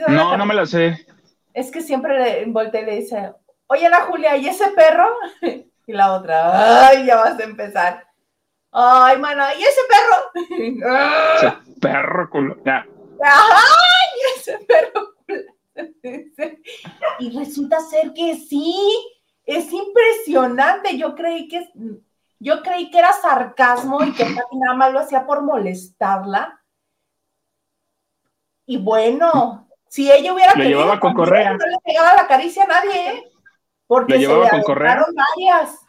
[0.08, 1.06] no, no me lo sé
[1.54, 3.34] es que siempre le voltea y le dice,
[3.68, 5.08] oye, la Julia, ¿y ese perro?
[5.42, 8.08] y la otra, ay, ya vas a empezar.
[8.72, 10.48] Ay, mano, ¿y ese perro?
[11.36, 12.86] ese perro culo, ya.
[13.22, 15.42] Ay, ese perro culo.
[17.20, 18.74] y resulta ser que sí,
[19.46, 20.98] es impresionante.
[20.98, 21.70] Yo creí que
[22.40, 26.61] yo creí que era sarcasmo y que nada más lo hacía por molestarla.
[28.66, 31.52] Y bueno, si ella hubiera le llevaba con correa.
[31.54, 33.24] No le pegaba la caricia a nadie, ¿eh?
[33.88, 35.06] Porque le llevaba con correa.
[35.36, 35.80] varias.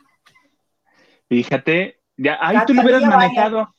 [1.28, 3.74] Fíjate, ya, ahí tú lo hubieras manejado.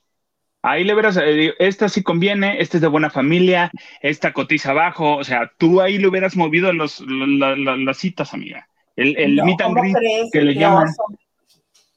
[0.66, 5.18] Ahí le verás, eh, esta sí conviene, esta es de buena familia, esta cotiza abajo,
[5.18, 8.66] o sea, tú ahí le hubieras movido los, las citas, amiga.
[8.96, 9.98] El, el meet and greet
[10.32, 10.88] que le llaman.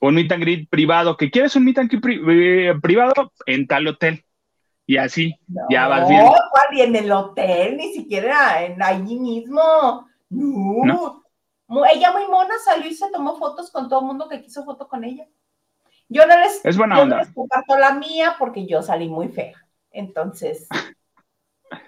[0.01, 3.87] Un meet and greet privado, que quieres un meet and greet eh, privado en tal
[3.87, 4.26] hotel.
[4.87, 6.31] Y así, ya vas viendo.
[6.31, 6.37] No,
[6.79, 10.09] en el hotel, ni siquiera en allí mismo.
[10.31, 11.23] No.
[11.93, 14.87] Ella muy mona salió y se tomó fotos con todo el mundo que quiso foto
[14.89, 15.27] con ella.
[16.09, 17.27] Yo no les, es buena onda.
[17.35, 19.55] comparto la mía porque yo salí muy fea.
[19.91, 20.69] Entonces,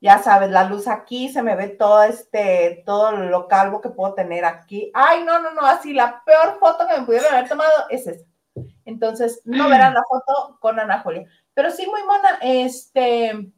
[0.00, 4.14] ya sabes, la luz aquí, se me ve todo este, todo lo calvo que puedo
[4.14, 4.90] tener aquí.
[4.94, 8.24] Ay, no, no, no, así la peor foto que me pudieron haber tomado es esa.
[8.86, 11.28] Entonces, no verán la foto con Ana Julia.
[11.54, 13.50] Pero sí, muy mona, este,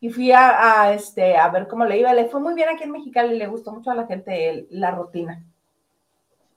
[0.00, 2.12] y fui a, este, a ver cómo le iba.
[2.12, 5.42] Le fue muy bien aquí en Mexicali, le gustó mucho a la gente la rutina.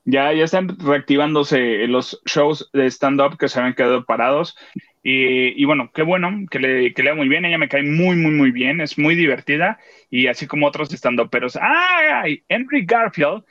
[0.03, 4.57] Ya, ya están reactivándose los shows de stand-up que se habían quedado parados.
[5.01, 7.45] Y, bueno, qué bueno, que le, que le muy bien.
[7.45, 8.81] Ella me cae muy, muy, muy bien.
[8.81, 9.79] Es muy divertida.
[10.09, 11.57] Y así como otros stand-uperos.
[11.61, 12.43] ¡Ay!
[12.49, 13.45] Henry Garfield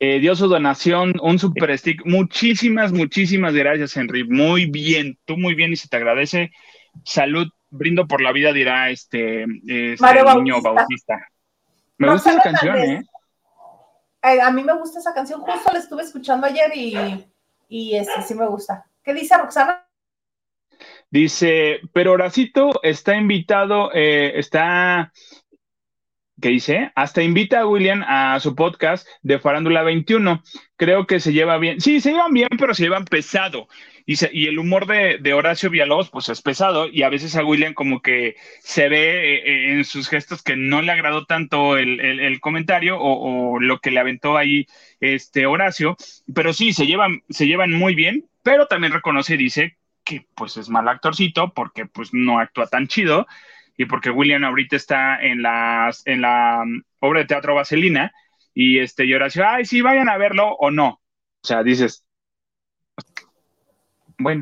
[0.00, 2.04] eh, dio su donación, un super stick.
[2.04, 4.24] Muchísimas, muchísimas gracias, Henry.
[4.24, 5.16] Muy bien.
[5.26, 6.50] Tú muy bien y se te agradece.
[7.04, 11.28] Salud, brindo por la vida, dirá este, este niño Bautista.
[11.98, 13.02] Me gusta la canción, ¿eh?
[14.22, 17.26] Eh, a mí me gusta esa canción, justo la estuve escuchando ayer y,
[17.68, 18.84] y este, sí me gusta.
[19.02, 19.86] ¿Qué dice Roxana?
[21.10, 25.12] Dice, pero Horacito está invitado, eh, está,
[26.40, 26.90] ¿qué dice?
[26.94, 30.42] Hasta invita a William a su podcast de Farándula 21.
[30.76, 31.80] Creo que se lleva bien.
[31.80, 33.68] Sí, se llevan bien, pero se llevan pesado.
[34.06, 38.02] Y, el humor de, Horacio Villalobos, pues es pesado, y a veces a William como
[38.02, 42.98] que se ve eh, eh, en sus gestos que no le agradó tanto el, comentario
[42.98, 44.66] o, lo que le aventó ahí
[44.98, 45.96] este Horacio,
[46.34, 50.56] pero sí, se llevan, se llevan muy bien, pero también reconoce y dice que pues
[50.56, 53.28] es mal actorcito porque pues no actúa tan chido
[53.80, 58.12] y porque William ahorita está en, en la mm, obra de teatro Vaselina
[58.52, 61.00] y este y Horacio, ay, sí, vayan a verlo o no.
[61.42, 62.04] O sea, dices,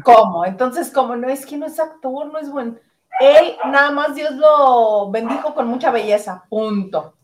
[0.02, 0.44] ¿Cómo?
[0.44, 2.78] Entonces, como no es que no es actor, no es bueno.
[3.20, 6.44] Él, nada más Dios lo bendijo con mucha belleza.
[6.48, 7.14] Punto.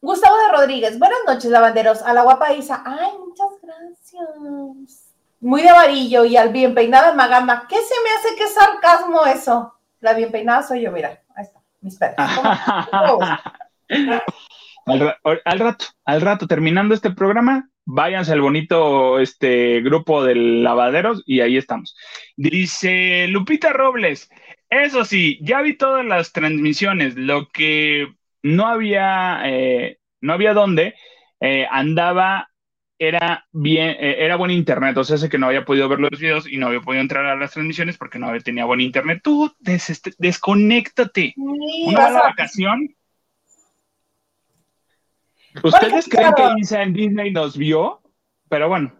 [0.00, 2.02] Gustavo de Rodríguez, buenas noches, lavanderos.
[2.02, 5.12] A la guapa Isa, ay, muchas gracias.
[5.38, 7.64] Muy de varillo y al bien peinado Maganda.
[7.68, 9.73] ¿Qué se me hace que sarcasmo eso?
[10.04, 11.22] La bien peinada soy yo, mira.
[11.34, 12.16] Ahí está, mis perros.
[14.84, 21.40] al rato, al rato, terminando este programa, váyanse al bonito este grupo de lavaderos y
[21.40, 21.96] ahí estamos.
[22.36, 24.28] Dice Lupita Robles,
[24.68, 28.08] eso sí, ya vi todas las transmisiones, lo que
[28.42, 30.96] no había, eh, no había dónde,
[31.40, 32.50] eh, andaba,
[33.08, 36.18] era bien, eh, era buen internet, o sea, sé que no había podido ver los
[36.18, 39.20] videos y no había podido entrar a las transmisiones porque no había, tenía buen internet.
[39.22, 39.52] Tú
[40.18, 41.34] desconéctate.
[41.36, 42.94] Una vacación
[45.62, 48.00] ¿Ustedes creen que Isa en Disney nos vio?
[48.48, 48.92] Pero bueno.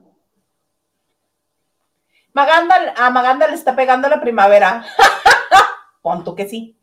[2.32, 4.84] Maganda, a Maganda le está pegando la primavera.
[6.02, 6.78] Ponto que sí.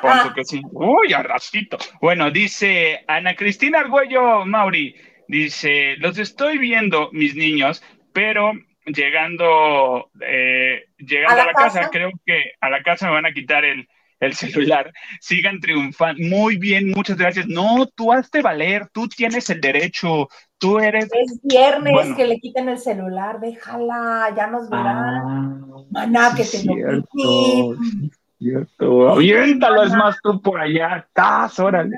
[0.00, 0.62] Ponto que sí.
[0.72, 1.78] Uy, arrastito.
[2.00, 4.94] Bueno, dice Ana Cristina Argüello Mauri.
[5.28, 8.52] Dice, los estoy viendo, mis niños, pero
[8.86, 13.64] llegando, eh, llegando a la, casa, creo que a la casa me van a quitar
[13.64, 13.88] el,
[14.20, 16.22] el celular, sigan triunfando.
[16.28, 17.46] Muy bien, muchas gracias.
[17.46, 21.08] No, tú hazte valer, tú tienes el derecho, tú eres.
[21.12, 24.96] Es viernes que le quiten el celular, déjala, ya nos verán.
[24.96, 26.74] Ah, Maná, que te lo
[27.12, 28.10] quiten.
[28.38, 31.96] Cierto, aviéntalo, es más tú por allá, estás, órale.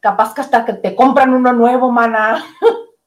[0.00, 2.44] Capaz que hasta que te compran uno nuevo, mana.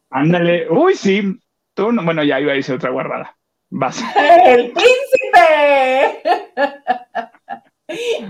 [0.09, 1.39] Ándale, uy, sí.
[1.73, 3.35] Tú, bueno, ya iba a decir otra guardada.
[3.69, 3.99] Vas.
[4.15, 6.21] ¡El príncipe!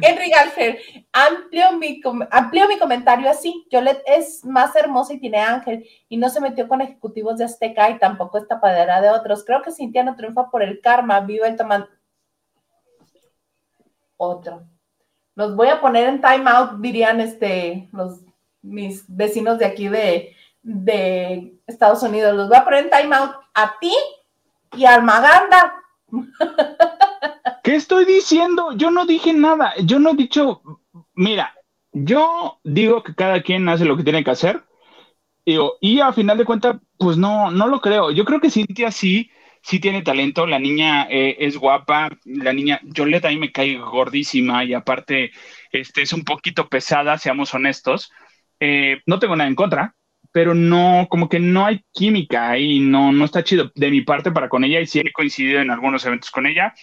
[0.01, 0.79] Henry Galfer,
[1.11, 3.65] amplio mi, amplio mi comentario así.
[3.69, 7.89] Yolet es más hermosa y tiene ángel y no se metió con ejecutivos de Azteca
[7.89, 9.43] y tampoco es tapadera de otros.
[9.45, 11.19] Creo que Cintia no triunfa por el karma.
[11.19, 11.87] Viva el tomando.
[14.17, 14.63] Otro.
[15.35, 18.21] Los voy a poner en time out, dirían este, los,
[18.63, 22.35] mis vecinos de aquí de, de Estados Unidos.
[22.35, 23.93] Los voy a poner en time out a ti
[24.75, 25.75] y Armaganda.
[27.63, 28.73] ¿Qué estoy diciendo?
[28.75, 29.73] Yo no dije nada.
[29.83, 30.61] Yo no he dicho,
[31.13, 31.53] mira,
[31.91, 34.63] yo digo que cada quien hace lo que tiene que hacer.
[35.45, 38.11] y a final de cuentas, pues no, no lo creo.
[38.11, 39.29] Yo creo que Cintia sí,
[39.61, 40.47] sí tiene talento.
[40.47, 42.09] La niña eh, es guapa.
[42.25, 45.31] La niña, le ahí me cae gordísima y aparte
[45.71, 48.11] este, es un poquito pesada, seamos honestos.
[48.59, 49.95] Eh, no tengo nada en contra,
[50.31, 54.31] pero no, como que no hay química ahí, no, no está chido de mi parte
[54.31, 56.73] para con ella y sí he coincidido en algunos eventos con ella.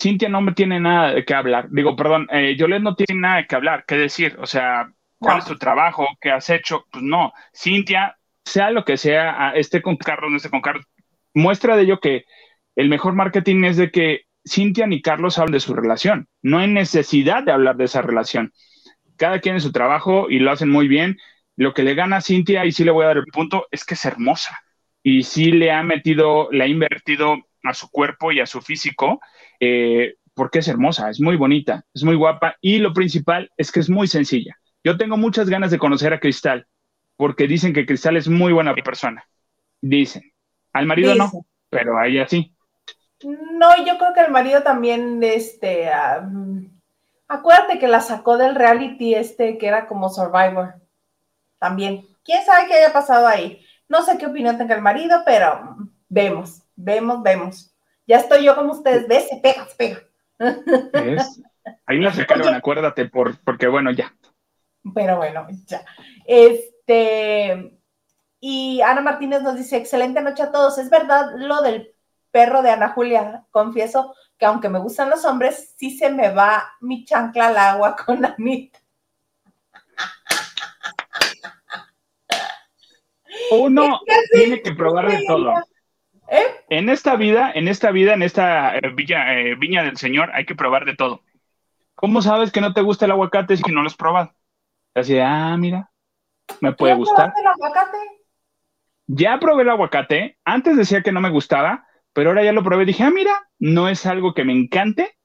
[0.00, 1.68] Cintia no me tiene nada de qué hablar.
[1.70, 4.36] Digo, perdón, eh, no tiene nada de qué hablar, qué decir.
[4.40, 6.06] O sea, ¿cuál es tu trabajo?
[6.20, 6.86] ¿Qué has hecho?
[6.92, 7.32] Pues no.
[7.52, 10.84] Cintia, sea lo que sea, esté con Carlos, no esté con Carlos,
[11.34, 12.24] muestra de ello que
[12.76, 16.28] el mejor marketing es de que Cintia ni Carlos hablan de su relación.
[16.42, 18.52] No hay necesidad de hablar de esa relación.
[19.18, 21.18] Cada quien en su trabajo y lo hacen muy bien.
[21.56, 23.84] Lo que le gana a Cintia, y sí le voy a dar el punto, es
[23.84, 24.58] que es hermosa.
[25.02, 29.20] Y sí le ha metido, le ha invertido a su cuerpo y a su físico,
[29.58, 32.56] eh, porque es hermosa, es muy bonita, es muy guapa.
[32.60, 34.56] Y lo principal es que es muy sencilla.
[34.84, 36.66] Yo tengo muchas ganas de conocer a Cristal,
[37.16, 39.24] porque dicen que Cristal es muy buena persona.
[39.80, 40.32] Dicen.
[40.72, 41.30] Al marido no,
[41.68, 42.54] pero a ella sí.
[43.24, 45.88] No, yo creo que el marido también, este,
[47.28, 50.74] acuérdate que la sacó del reality este que era como Survivor
[51.58, 52.06] también.
[52.24, 53.64] ¿Quién sabe qué haya pasado ahí?
[53.88, 55.76] No sé qué opinión tenga el marido, pero
[56.08, 57.74] vemos, vemos, vemos.
[58.06, 60.00] Ya estoy yo como ustedes, ves, se pega, se pega.
[61.86, 64.14] Ahí la sacaron, acuérdate, por, porque bueno, ya.
[64.94, 65.84] Pero bueno, ya.
[66.24, 67.78] Este,
[68.40, 70.78] y Ana Martínez nos dice, excelente noche a todos.
[70.78, 71.94] Es verdad lo del
[72.30, 73.44] perro de Ana Julia.
[73.50, 77.96] Confieso que aunque me gustan los hombres, sí se me va mi chancla al agua
[78.06, 78.78] con Anita.
[83.50, 84.00] Uno
[84.32, 85.54] tiene que probar de todo.
[86.30, 86.44] ¿Eh?
[86.68, 90.44] En esta vida, en esta vida, en esta eh, villa, eh, viña del Señor, hay
[90.44, 91.22] que probar de todo.
[91.94, 94.34] ¿Cómo sabes que no te gusta el aguacate si no lo has probado?
[94.94, 95.90] Así ah, mira,
[96.60, 97.32] me puede gustar.
[97.36, 97.96] el aguacate?
[99.06, 100.38] Ya probé el aguacate.
[100.44, 101.87] Antes decía que no me gustaba,
[102.18, 102.84] pero ahora ya lo probé.
[102.84, 105.16] Dije, ah, mira, no es algo que me encante,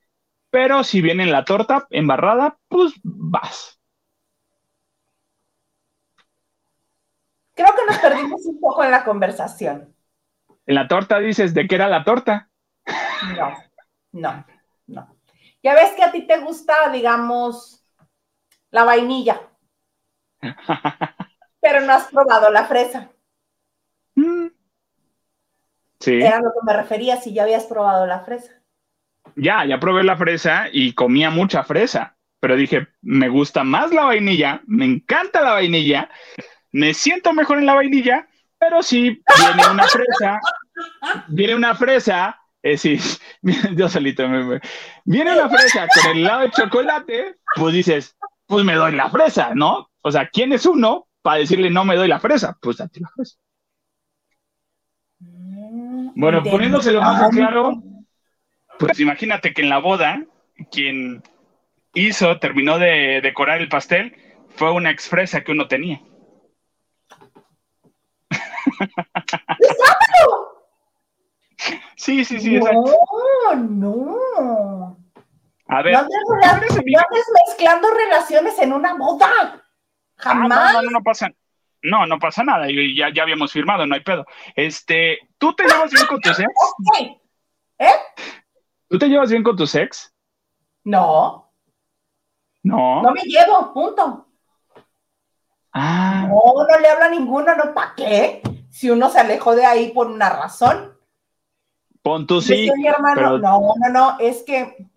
[0.51, 3.82] pero si viene en la torta embarrada, pues vas.
[7.56, 9.95] Creo que nos perdimos un poco en la conversación.
[10.67, 12.51] En la torta dices, ¿de qué era la torta?
[13.36, 13.58] No,
[14.12, 14.45] no,
[14.86, 15.17] no.
[15.63, 17.84] Ya ves que a ti te gusta, digamos,
[18.69, 19.41] la vainilla.
[21.60, 23.12] pero no has probado la fresa.
[26.03, 26.15] Sí.
[26.15, 28.51] Era lo que me refería, si ya habías probado la fresa.
[29.37, 34.03] Ya, ya probé la fresa y comía mucha fresa, pero dije, me gusta más la
[34.03, 36.09] vainilla, me encanta la vainilla,
[36.73, 38.27] me siento mejor en la vainilla,
[38.59, 40.41] pero si viene una fresa,
[41.29, 42.99] viene una fresa, es decir,
[43.77, 44.59] yo solito me,
[45.05, 49.55] viene una fresa con el helado de chocolate, pues dices, pues me doy la fresa,
[49.55, 49.89] ¿no?
[50.01, 52.57] O sea, ¿quién es uno para decirle no me doy la fresa?
[52.61, 53.37] Pues date la fresa.
[56.15, 57.81] Bueno, poniéndoselo más claro,
[58.79, 60.23] pues imagínate que en la boda,
[60.71, 61.23] quien
[61.93, 64.15] hizo, terminó de decorar el pastel,
[64.55, 66.01] fue una expresa que uno tenía.
[71.95, 72.59] Sí, sí, sí.
[72.59, 74.97] No, no.
[75.67, 75.93] A ver.
[75.93, 75.99] No
[76.43, 76.75] andes,
[77.47, 79.31] mezclando relaciones en una boda.
[79.37, 79.61] Ah,
[80.17, 80.73] Jamás.
[80.73, 81.31] no, no, no, pasa.
[81.84, 82.67] No, no pasa nada.
[82.69, 84.26] Ya, ya habíamos firmado, no hay pedo.
[84.56, 86.39] Este, ¿tú te llevas bien con tu ex?
[87.78, 87.91] ¿Eh?
[88.88, 90.13] ¿Tú te llevas bien con tu ex?
[90.86, 91.52] No.
[92.63, 93.02] No.
[93.02, 94.28] No me llevo, punto.
[95.74, 96.28] Ah.
[96.30, 98.41] No, no le habla a ninguno, no, ¿para qué?
[98.69, 100.98] Si uno se alejó de ahí por una razón.
[102.02, 102.69] Pon tú sí.
[102.78, 104.90] Mi hermano, no, no, no, es que.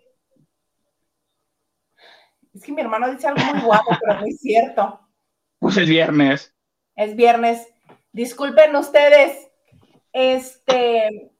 [2.54, 5.00] Es que mi hermano dice algo muy guapo, pero no es cierto.
[5.58, 6.55] Pues es viernes.
[6.96, 7.68] Es viernes.
[8.12, 9.48] Disculpen ustedes,
[10.12, 11.30] este,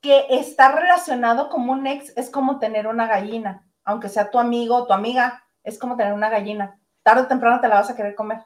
[0.00, 4.76] que estar relacionado como un ex es como tener una gallina, aunque sea tu amigo
[4.76, 6.78] o tu amiga, es como tener una gallina.
[7.02, 8.44] Tarde o temprano te la vas a querer comer.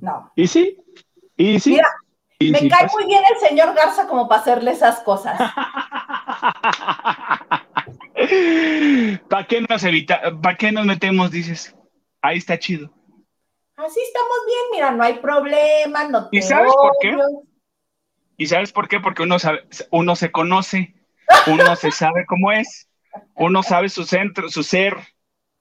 [0.00, 0.30] No.
[0.36, 0.76] ¿Y sí?
[1.36, 1.70] ¿Y sí?
[1.70, 1.88] Mira,
[2.40, 5.40] me cae muy bien el señor Garza como para hacerle esas cosas.
[9.28, 11.74] ¿Para qué nos evita, para qué nos metemos, dices?
[12.22, 12.92] Ahí está chido.
[13.76, 17.16] Así estamos bien, mira, no hay problema, no te ¿Y sabes por qué?
[18.36, 19.00] ¿Y sabes por qué?
[19.00, 20.94] Porque uno sabe, uno se conoce,
[21.46, 22.88] uno se sabe cómo es,
[23.34, 24.96] uno sabe su centro, su ser,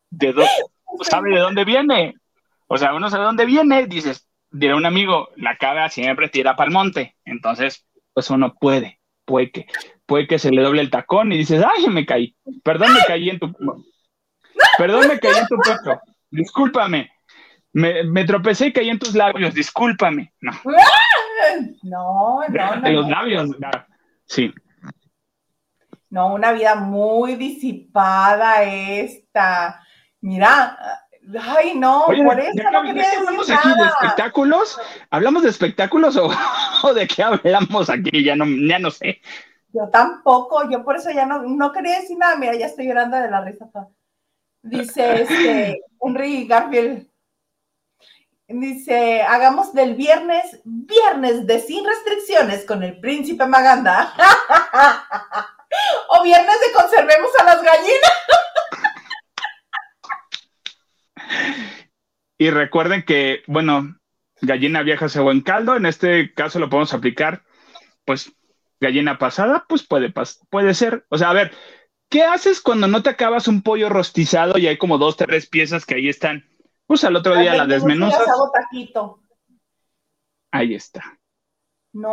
[0.10, 0.34] de
[1.02, 2.16] sabe de dónde viene.
[2.68, 6.56] O sea, uno sabe de dónde viene, dices, dirá un amigo, la cabra siempre tira
[6.56, 7.16] para el monte.
[7.26, 9.66] Entonces, pues uno puede, puede que,
[10.06, 12.36] puede que se le doble el tacón y dices, ay, me caí.
[12.64, 13.52] Perdón, me caí en tu.
[14.78, 16.00] Perdón, me caí en tu pecho.
[16.30, 17.12] Discúlpame.
[17.74, 19.54] Me, me, tropecé y caí en tus labios.
[19.54, 20.34] Discúlpame.
[20.42, 20.52] No.
[21.84, 22.90] No, no, no.
[22.90, 23.50] Los labios.
[24.26, 24.54] Sí.
[26.10, 29.84] No, una vida muy disipada esta.
[30.22, 30.78] Mira,
[31.42, 34.80] ay no, por eso no quería decir hablamos aquí de espectáculos,
[35.10, 38.24] ¿hablamos de espectáculos o, de qué hablamos aquí?
[38.24, 39.22] Ya no, ya no sé.
[39.74, 43.18] Yo tampoco, yo por eso ya no, no quería decir nada, mira, ya estoy llorando
[43.18, 43.68] de la risa.
[44.62, 47.10] Dice este Henry Garfield,
[48.48, 54.14] dice, hagamos del viernes, viernes de sin restricciones con el príncipe Maganda.
[56.10, 58.12] o viernes de conservemos a las gallinas.
[62.38, 63.98] y recuerden que, bueno,
[64.42, 67.44] gallina vieja se en caldo, en este caso lo podemos aplicar,
[68.06, 68.32] pues
[68.84, 70.14] gallina pasada, pues puede,
[70.50, 71.06] puede ser.
[71.10, 71.52] O sea, a ver,
[72.10, 75.86] ¿qué haces cuando no te acabas un pollo rostizado y hay como dos, tres piezas
[75.86, 76.46] que ahí están?
[76.86, 78.22] Pues al otro día la desmenuzas.
[80.52, 81.02] Ahí está.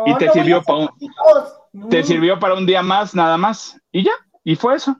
[0.07, 3.79] y te sirvió para un, te sirvió para un día más, nada más.
[3.91, 4.13] Y ya,
[4.43, 4.99] y fue eso.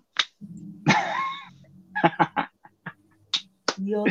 [3.78, 4.04] Dios,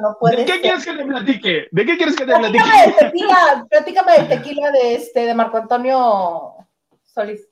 [0.00, 1.68] no puede ¿De qué quieres que te platique?
[1.72, 2.62] ¿De qué quieres que te platique?
[2.62, 6.55] Platícame del tequila, platícame del tequila de este de Marco Antonio
[7.16, 7.48] Solís.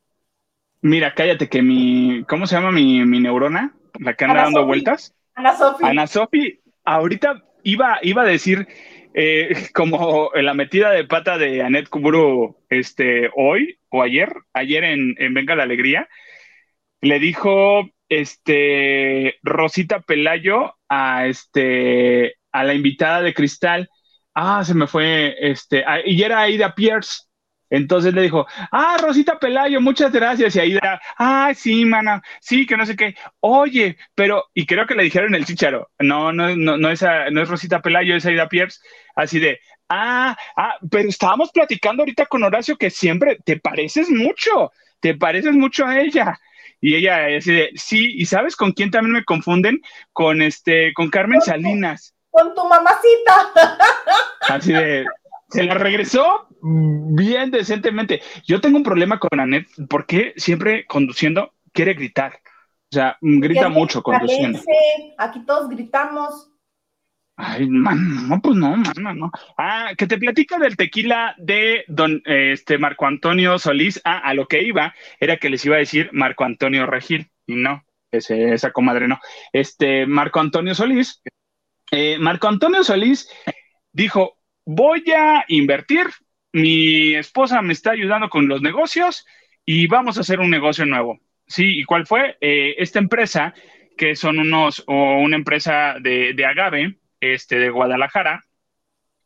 [0.83, 3.75] Mira, cállate que mi, ¿cómo se llama mi, mi neurona?
[3.99, 5.15] La que anda dando vueltas.
[5.35, 5.85] Ana Sofi.
[5.85, 8.69] Ana Sofi, ahorita iba, iba a decir
[9.15, 15.15] eh, como la metida de pata de Anet Kuburu este, hoy o ayer, ayer en,
[15.19, 16.07] en Venga la Alegría,
[17.01, 23.89] le dijo este, Rosita Pelayo a, este, a la invitada de Cristal.
[24.35, 27.23] Ah, se me fue, este, y era Aida Pierce.
[27.75, 30.55] Entonces le dijo, ah, Rosita Pelayo, muchas gracias.
[30.55, 33.17] Y Aida, ah, sí, mana, sí, que no sé qué.
[33.41, 37.43] Oye, pero, y creo que le dijeron el chicharo, no, no, no, no, es, no
[37.43, 38.79] es Rosita Pelayo, es Aida Pierce.
[39.17, 39.59] Así de,
[39.89, 44.71] ah, ah, pero estábamos platicando ahorita con Horacio que siempre te pareces mucho,
[45.01, 46.39] te pareces mucho a ella.
[46.81, 49.81] Y ella dice, sí, ¿y sabes con quién también me confunden?
[50.13, 52.15] Con este, con Carmen Salinas.
[52.31, 53.53] Con tu mamacita.
[54.49, 55.07] Así de,
[55.55, 58.21] se la regresó bien decentemente.
[58.45, 62.41] Yo tengo un problema con Anet, porque siempre conduciendo quiere gritar.
[62.91, 64.61] O sea, grita mucho conduciendo.
[65.19, 66.51] Aquí todos gritamos.
[67.37, 69.31] Ay, man, no, pues no, man, no.
[69.59, 74.01] Ah, que te platica del tequila de don este Marco Antonio Solís.
[74.05, 77.57] Ah, a lo que iba era que les iba a decir Marco Antonio Regil, y
[77.57, 79.19] no, ese, esa comadre no.
[79.53, 81.23] Este Marco Antonio Solís,
[81.91, 83.29] eh, Marco Antonio Solís
[83.93, 86.07] dijo: Voy a invertir,
[86.53, 89.27] mi esposa me está ayudando con los negocios
[89.65, 91.19] y vamos a hacer un negocio nuevo.
[91.47, 92.39] Sí, ¿y cuál fue?
[92.41, 93.53] Eh, esta empresa,
[93.97, 98.43] que son unos, o una empresa de, agave, este, de Guadalajara,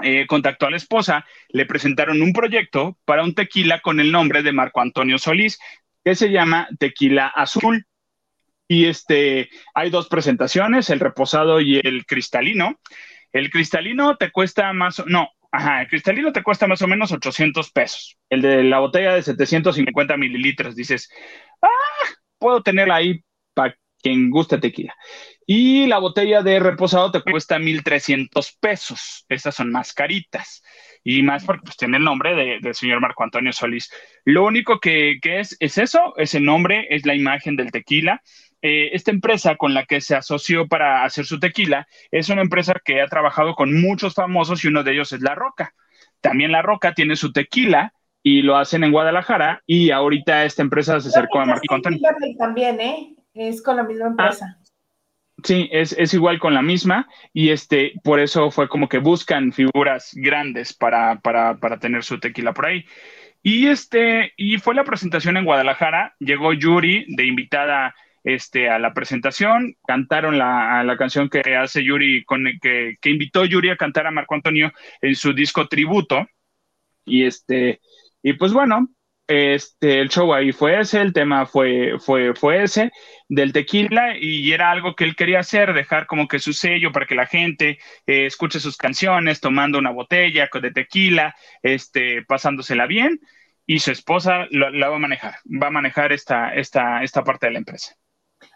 [0.03, 4.43] eh, contactó a la esposa, le presentaron un proyecto para un tequila con el nombre
[4.43, 5.59] de Marco Antonio Solís,
[6.05, 7.87] que se llama Tequila Azul.
[8.67, 12.81] Y este, hay dos presentaciones, el reposado y el cristalino.
[13.33, 17.71] El cristalino te cuesta más, no, ajá, el cristalino te cuesta más o menos 800
[17.73, 18.17] pesos.
[18.31, 21.11] El de la botella de 750 mililitros, dices,
[21.63, 21.69] ah,
[22.39, 23.23] puedo tenerla ahí
[23.55, 24.95] para quien guste tequila.
[25.47, 29.25] Y la botella de reposado te cuesta 1.300 pesos.
[29.29, 30.63] Estas son más caritas.
[31.03, 33.91] Y más porque pues, tiene el nombre del señor Marco Antonio Solís.
[34.25, 38.23] Lo único que, es, es eso, ese nombre, es la imagen del tequila.
[38.61, 42.75] Eh, esta empresa con la que se asoció para hacer su tequila es una empresa
[42.85, 45.75] que ha trabajado con muchos famosos y uno de ellos es La Roca.
[46.21, 47.93] También La Roca tiene su tequila
[48.23, 52.01] y lo hacen en Guadalajara y ahorita esta empresa se acercó a Marco Antonio.
[52.37, 53.15] También, ¿eh?
[53.35, 54.59] Es con la misma empresa.
[55.45, 60.11] Sí, es, igual con la misma y este, por eso fue como que buscan figuras
[60.15, 62.85] grandes para, para, para tener su tequila por ahí.
[63.41, 67.95] Y este, y fue la presentación en Guadalajara, llegó Yuri de invitada
[68.29, 73.47] este, a la presentación, cantaron la, la canción que hace Yuri, con, que, que invitó
[73.47, 74.71] Yuri a cantar a Marco Antonio
[75.01, 76.27] en su disco tributo.
[77.07, 77.81] Y este,
[78.23, 78.89] y pues bueno,
[79.27, 82.93] este, el show ahí fue ese, el tema fue, fue, fue ese
[83.31, 87.07] del tequila y era algo que él quería hacer, dejar como que su sello para
[87.07, 93.21] que la gente eh, escuche sus canciones tomando una botella de tequila, este, pasándosela bien
[93.65, 97.53] y su esposa la va a manejar, va a manejar esta, esta, esta parte de
[97.53, 97.97] la empresa.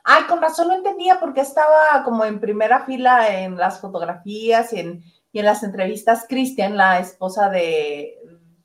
[0.04, 4.80] Ay, con razón no entendía porque estaba como en primera fila en las fotografías y
[4.80, 8.18] en, y en las entrevistas Cristian, la esposa de,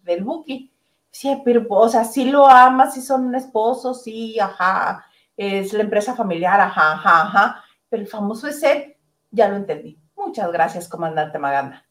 [0.04, 0.72] del Buki
[1.18, 5.04] Sí, pero, o sea, sí lo ama, sí son esposos, sí, ajá,
[5.36, 8.96] es la empresa familiar, ajá, ajá, ajá, pero el famoso es él,
[9.32, 9.98] ya lo entendí.
[10.16, 11.84] Muchas gracias, comandante Maganda.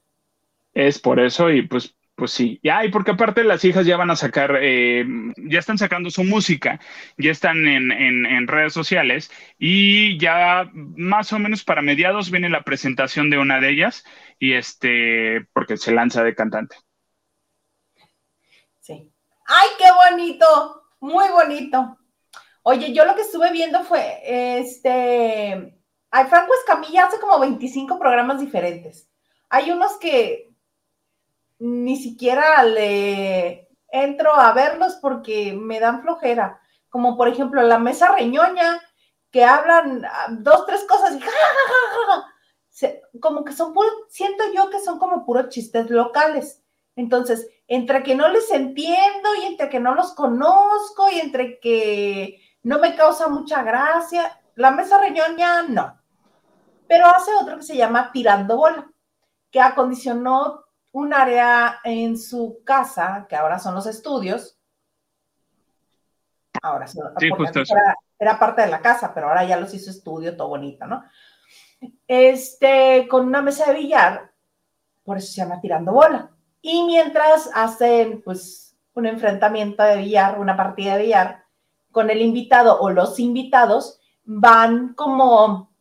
[0.72, 4.10] Es por eso y pues Pues sí, ya, y porque aparte las hijas ya van
[4.10, 5.04] a sacar, eh,
[5.36, 6.80] ya están sacando su música,
[7.18, 12.62] ya están en, en, redes sociales y ya más o menos para mediados viene la
[12.62, 14.02] presentación de una de ellas
[14.38, 16.76] y este, porque se lanza de cantante.
[18.80, 19.12] Sí.
[19.46, 20.84] ¡Ay, qué bonito!
[21.00, 21.98] Muy bonito.
[22.62, 24.20] Oye, yo lo que estuve viendo fue,
[24.58, 25.78] este,
[26.10, 29.06] Franco Escamilla hace como 25 programas diferentes.
[29.50, 30.45] Hay unos que
[31.58, 36.60] ni siquiera le entro a verlos porque me dan flojera.
[36.88, 38.80] Como por ejemplo la mesa reñoña,
[39.30, 41.20] que hablan ah, dos, tres cosas y
[43.20, 46.62] como que son puros, siento yo que son como puros chistes locales.
[46.94, 52.40] Entonces, entre que no les entiendo y entre que no los conozco y entre que
[52.62, 56.00] no me causa mucha gracia, la mesa reñoña no.
[56.88, 58.90] Pero hace otro que se llama Tirando Bola,
[59.50, 60.65] que acondicionó
[60.96, 64.58] un área en su casa, que ahora son los estudios.
[66.62, 66.98] Ahora sí,
[68.18, 71.04] era, parte de la casa, pero ahora ya los hizo estudio, todo bonito, ¿no?
[72.08, 74.32] Este, con una mesa de billar,
[75.04, 76.30] por eso se llama tirando bola.
[76.62, 81.44] Y mientras hacen, pues, un enfrentamiento de billar, una partida de billar,
[81.92, 85.76] con el invitado o los invitados, van como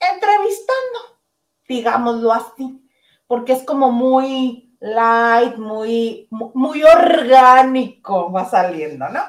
[0.00, 1.20] entrevistando,
[1.68, 2.83] digámoslo así
[3.26, 9.20] porque es como muy light, muy, muy orgánico va saliendo, ¿no?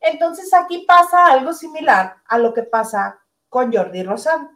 [0.00, 4.50] Entonces aquí pasa algo similar a lo que pasa con Jordi Rosado,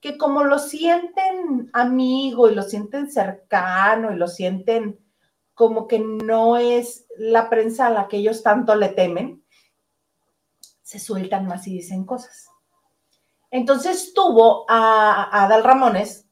[0.00, 5.00] que como lo sienten amigo y lo sienten cercano y lo sienten
[5.54, 9.42] como que no es la prensa a la que ellos tanto le temen,
[10.82, 12.48] se sueltan más y dicen cosas.
[13.50, 16.25] Entonces tuvo a, a Adal Ramones,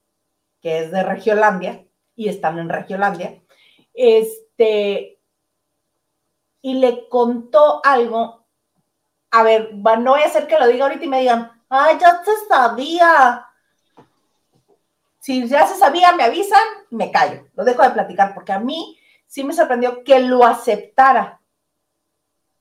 [0.64, 1.84] que es de Regiolandia,
[2.16, 3.38] y están en Regiolandia,
[3.92, 5.20] este,
[6.62, 8.46] y le contó algo,
[9.30, 12.22] a ver, no voy a hacer que lo diga ahorita y me digan, ay, ya
[12.24, 13.46] se sabía.
[15.18, 18.98] Si ya se sabía, me avisan, me callo, lo dejo de platicar, porque a mí
[19.26, 21.42] sí me sorprendió que lo aceptara.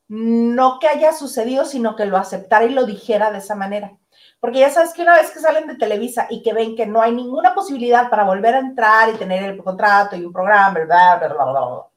[0.09, 3.97] No que haya sucedido, sino que lo aceptara y lo dijera de esa manera.
[4.43, 7.01] Porque ya sabes que una vez que salen de Televisa y que ven que no
[7.01, 11.15] hay ninguna posibilidad para volver a entrar y tener el contrato y un programa, bla,
[11.15, 11.87] bla, bla, bla,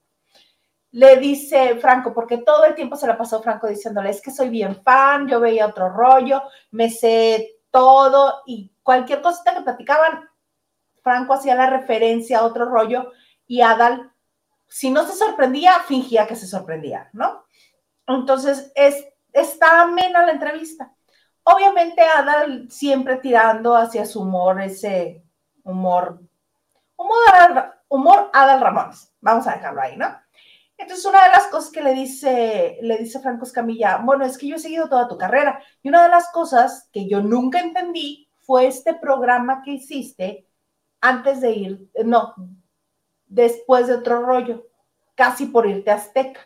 [0.93, 4.49] le dice Franco, porque todo el tiempo se la pasó Franco diciéndole, es que soy
[4.49, 6.41] bien fan, yo veía otro rollo,
[6.71, 10.31] me sé todo y cualquier cosita que platicaban,
[11.03, 13.11] Franco hacía la referencia a otro rollo
[13.49, 14.13] y Adal,
[14.69, 17.45] si no se sorprendía, fingía que se sorprendía, ¿no?
[18.07, 20.96] Entonces, es, está amena la entrevista.
[21.49, 25.23] Obviamente Adal siempre tirando hacia su humor, ese
[25.63, 26.21] humor,
[26.97, 29.13] humor, humor Adal Ramones.
[29.21, 30.09] Vamos a dejarlo ahí, ¿no?
[30.77, 34.49] Entonces, una de las cosas que le dice, le dice Franco Escamilla, bueno, es que
[34.49, 35.63] yo he seguido toda tu carrera.
[35.85, 40.49] Y una de las cosas que yo nunca entendí fue este programa que hiciste
[41.01, 42.35] antes de ir, no,
[43.25, 44.67] después de otro rollo,
[45.15, 46.41] casi por irte a Azteca.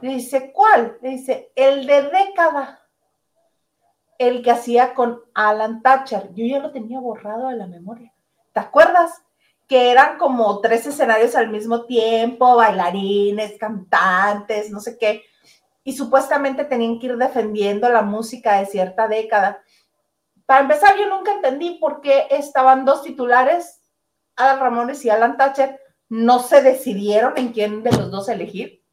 [0.00, 0.98] Le dice, ¿cuál?
[1.00, 2.81] Le dice, el de década
[4.28, 6.30] el que hacía con Alan Thatcher.
[6.34, 8.12] Yo ya lo tenía borrado de la memoria.
[8.52, 9.22] ¿Te acuerdas?
[9.66, 15.22] Que eran como tres escenarios al mismo tiempo, bailarines, cantantes, no sé qué.
[15.84, 19.62] Y supuestamente tenían que ir defendiendo la música de cierta década.
[20.46, 23.80] Para empezar, yo nunca entendí por qué estaban dos titulares,
[24.36, 28.84] Alan Ramones y Alan Thatcher, no se decidieron en quién de los dos elegir.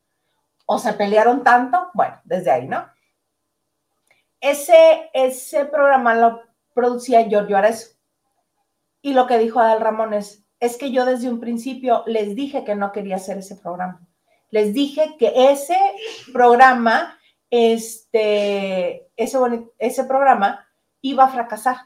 [0.65, 1.89] O se pelearon tanto.
[1.93, 2.87] Bueno, desde ahí, ¿no?
[4.41, 6.41] Ese, ese programa lo
[6.73, 7.95] producía Giorgio Arezzo.
[9.01, 12.75] Y lo que dijo Adal Ramones es que yo desde un principio les dije que
[12.75, 14.05] no quería hacer ese programa.
[14.51, 15.77] Les dije que ese
[16.33, 17.17] programa,
[17.49, 19.37] este, ese,
[19.77, 20.67] ese programa
[21.01, 21.77] iba a fracasar.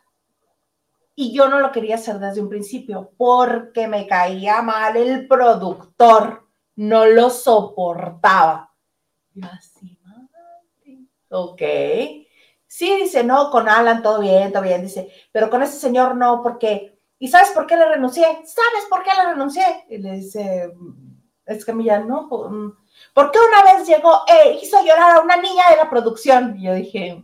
[1.15, 6.47] Y yo no lo quería hacer desde un principio porque me caía mal el productor,
[6.75, 8.73] no lo soportaba.
[9.43, 9.99] así,
[11.29, 11.61] ok.
[12.75, 16.41] Sí, dice, no, con Alan todo bien, todo bien, dice, pero con ese señor no,
[16.41, 18.23] porque, ¿y sabes por qué le renuncié?
[18.23, 19.85] ¿Sabes por qué le renuncié?
[19.89, 20.73] Y le dice,
[21.45, 22.71] es que ya no, mm,
[23.13, 26.57] ¿por qué una vez llegó, eh, hizo llorar a una niña de la producción?
[26.57, 27.23] Y yo dije,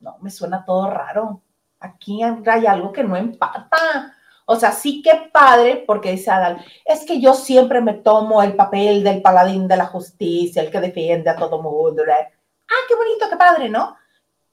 [0.00, 1.42] no, me suena todo raro,
[1.78, 4.14] aquí hay algo que no empata.
[4.46, 8.56] O sea, sí que padre, porque dice Adal, es que yo siempre me tomo el
[8.56, 12.02] papel del paladín de la justicia, el que defiende a todo mundo.
[12.08, 13.94] Ah, qué bonito, qué padre, ¿no?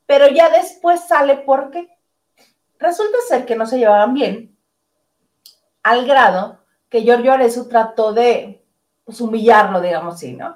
[0.05, 1.89] Pero ya después sale porque
[2.79, 4.57] resulta ser que no se llevaban bien,
[5.81, 8.63] al grado que Giorgio Arezzo trató de
[9.03, 10.55] pues, humillarlo, digamos así, ¿no?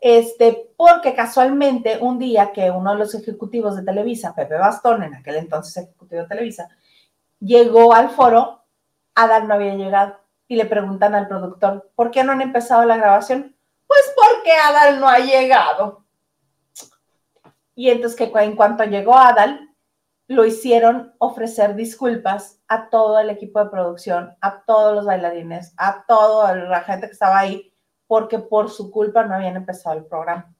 [0.00, 5.14] Este, porque casualmente un día que uno de los ejecutivos de Televisa, Pepe Bastón, en
[5.14, 6.68] aquel entonces ejecutivo de Televisa,
[7.40, 8.62] llegó al foro,
[9.14, 12.96] Adal no había llegado y le preguntan al productor, ¿por qué no han empezado la
[12.96, 13.56] grabación?
[13.86, 16.04] Pues porque Adal no ha llegado.
[17.78, 19.72] Y entonces que en cuanto llegó Adal,
[20.26, 26.04] lo hicieron ofrecer disculpas a todo el equipo de producción, a todos los bailarines, a
[26.04, 27.72] toda la gente que estaba ahí,
[28.08, 30.52] porque por su culpa no habían empezado el programa.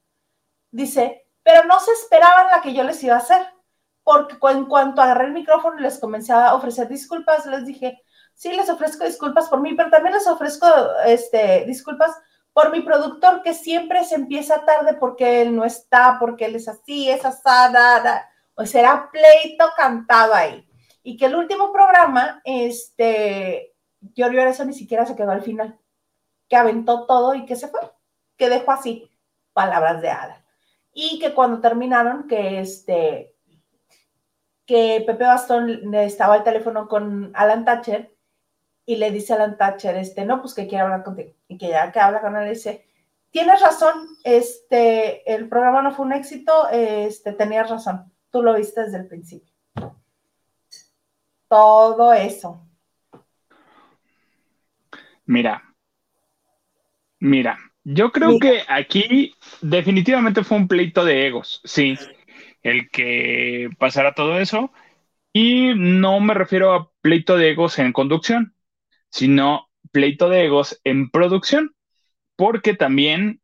[0.70, 3.44] Dice, pero no se esperaban la que yo les iba a hacer,
[4.04, 8.00] porque en cuanto agarré el micrófono y les comencé a ofrecer disculpas, les dije,
[8.32, 10.68] sí, les ofrezco disculpas por mí, pero también les ofrezco
[11.04, 12.12] este, disculpas
[12.58, 16.66] por mi productor que siempre se empieza tarde porque él no está, porque él es
[16.66, 20.68] así, es asada, o será pleito cantado ahí.
[21.04, 23.76] Y que el último programa, este,
[24.12, 25.78] Giorgio eso ni siquiera se quedó al final,
[26.48, 27.78] que aventó todo y que se fue,
[28.36, 29.08] que dejó así,
[29.52, 30.44] palabras de Ada.
[30.92, 33.36] Y que cuando terminaron, que este,
[34.66, 38.17] que Pepe Bastón estaba al teléfono con Alan Thatcher
[38.88, 41.34] y le dice a Alan Thatcher, este, no, pues que quiere hablar contigo.
[41.46, 42.86] Y que ya que habla con él, dice,
[43.30, 48.80] tienes razón, este, el programa no fue un éxito, este, tenías razón Tú lo viste
[48.80, 49.52] desde el principio.
[51.48, 52.66] Todo eso.
[55.26, 55.62] Mira,
[57.18, 61.98] mira, yo creo que aquí definitivamente fue un pleito de egos, sí,
[62.62, 64.72] el que pasara todo eso.
[65.34, 68.54] Y no me refiero a pleito de egos en conducción,
[69.10, 71.74] sino pleito de egos en producción,
[72.36, 73.40] porque también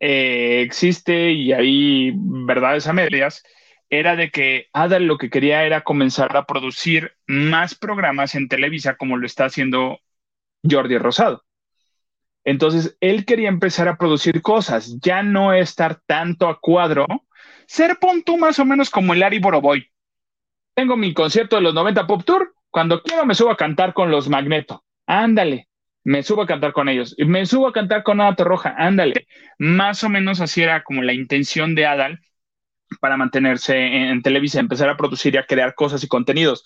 [0.00, 3.42] eh, existe, y hay verdades a medias,
[3.90, 8.96] era de que Adal lo que quería era comenzar a producir más programas en Televisa
[8.96, 10.00] como lo está haciendo
[10.68, 11.44] Jordi Rosado.
[12.44, 17.06] Entonces, él quería empezar a producir cosas, ya no estar tanto a cuadro,
[17.66, 19.90] ser punto más o menos como el Ari Boroboy.
[20.74, 24.10] Tengo mi concierto de los 90 Pop Tour, cuando quiero me subo a cantar con
[24.10, 24.84] los Magneto.
[25.06, 25.68] Ándale,
[26.04, 27.14] me subo a cantar con ellos.
[27.18, 29.26] Me subo a cantar con Ada Roja, ándale.
[29.58, 32.20] Más o menos así era como la intención de Adal
[33.00, 36.64] para mantenerse en, Televisa, empezar a producir y a crear cosas y contenidos.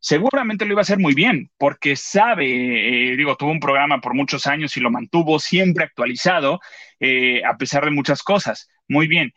[0.00, 4.14] Seguramente lo iba a hacer muy bien, porque sabe, eh, digo, tuvo un programa por
[4.14, 6.60] muchos años y lo mantuvo siempre actualizado,
[7.00, 8.68] eh, a pesar de muchas cosas.
[8.88, 9.32] Muy bien.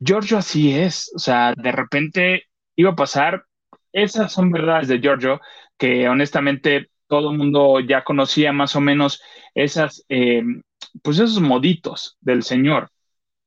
[0.00, 2.44] Giorgio así es, o sea, de repente
[2.76, 3.44] iba a pasar,
[3.92, 5.40] esas son verdades de Giorgio,
[5.78, 9.22] que honestamente todo el mundo ya conocía más o menos
[9.54, 10.42] esas, eh,
[11.02, 12.90] pues esos moditos del señor,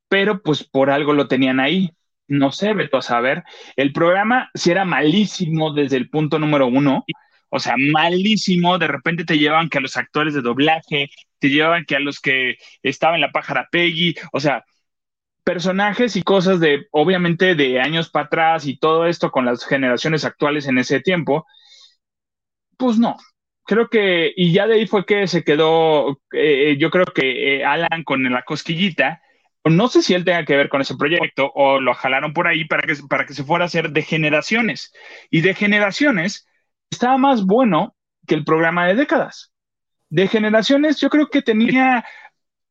[0.09, 1.91] pero pues por algo lo tenían ahí
[2.31, 3.43] no sé, Beto, a saber.
[3.75, 7.03] El programa si era malísimo desde el punto número uno,
[7.49, 11.09] o sea, malísimo, de repente te llevan que a los actores de doblaje,
[11.39, 14.63] te llevan que a los que estaban en la pájara Peggy, o sea,
[15.43, 20.25] personajes y cosas de, obviamente, de años para atrás y todo esto con las generaciones
[20.25, 21.45] actuales en ese tiempo,
[22.77, 23.17] pues no.
[23.71, 27.63] Creo que, y ya de ahí fue que se quedó, eh, yo creo que eh,
[27.63, 29.21] Alan con la cosquillita,
[29.63, 32.65] no sé si él tenga que ver con ese proyecto o lo jalaron por ahí
[32.65, 34.91] para que, para que se fuera a hacer de generaciones.
[35.29, 36.49] Y de generaciones
[36.89, 37.95] estaba más bueno
[38.27, 39.53] que el programa de décadas.
[40.09, 42.03] De generaciones yo creo que tenía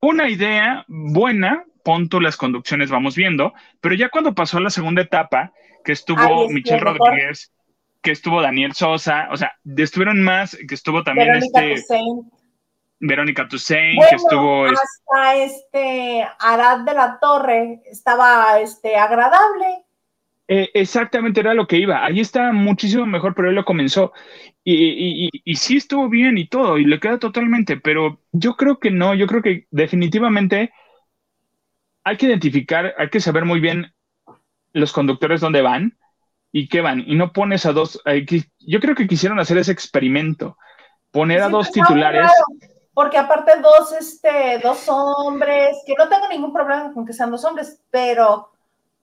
[0.02, 5.54] una idea buena, punto las conducciones vamos viendo, pero ya cuando pasó la segunda etapa,
[5.82, 7.54] que estuvo Michelle Rodríguez,
[8.02, 11.82] que estuvo Daniel Sosa, o sea, estuvieron más, que estuvo también este...
[13.02, 14.66] Verónica Toussaint, que estuvo...
[14.66, 19.84] Hasta este Arad de la Torre estaba este, agradable.
[20.46, 22.04] Eh, exactamente era lo que iba.
[22.04, 24.12] Ahí está muchísimo mejor, pero él lo comenzó.
[24.64, 28.90] Y, y, sí estuvo bien y todo, y le queda totalmente, pero yo creo que
[28.90, 30.72] no, yo creo que definitivamente
[32.04, 33.94] hay que identificar, hay que saber muy bien
[34.72, 35.96] los conductores dónde van
[36.52, 38.00] y qué van, y no pones a dos,
[38.58, 40.56] yo creo que quisieron hacer ese experimento,
[41.10, 42.30] poner a dos titulares
[43.00, 47.44] porque aparte dos, este, dos hombres, que no tengo ningún problema con que sean dos
[47.44, 48.50] hombres, pero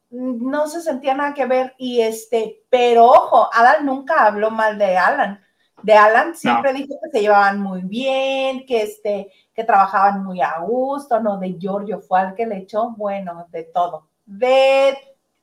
[0.09, 4.97] no se sentía nada que ver y este, pero ojo, Alan nunca habló mal de
[4.97, 5.43] Alan.
[5.83, 10.59] De Alan siempre dijo que se llevaban muy bien, que este, que trabajaban muy a
[10.59, 14.97] gusto, no, de Giorgio fue al que le echó, bueno, de todo, de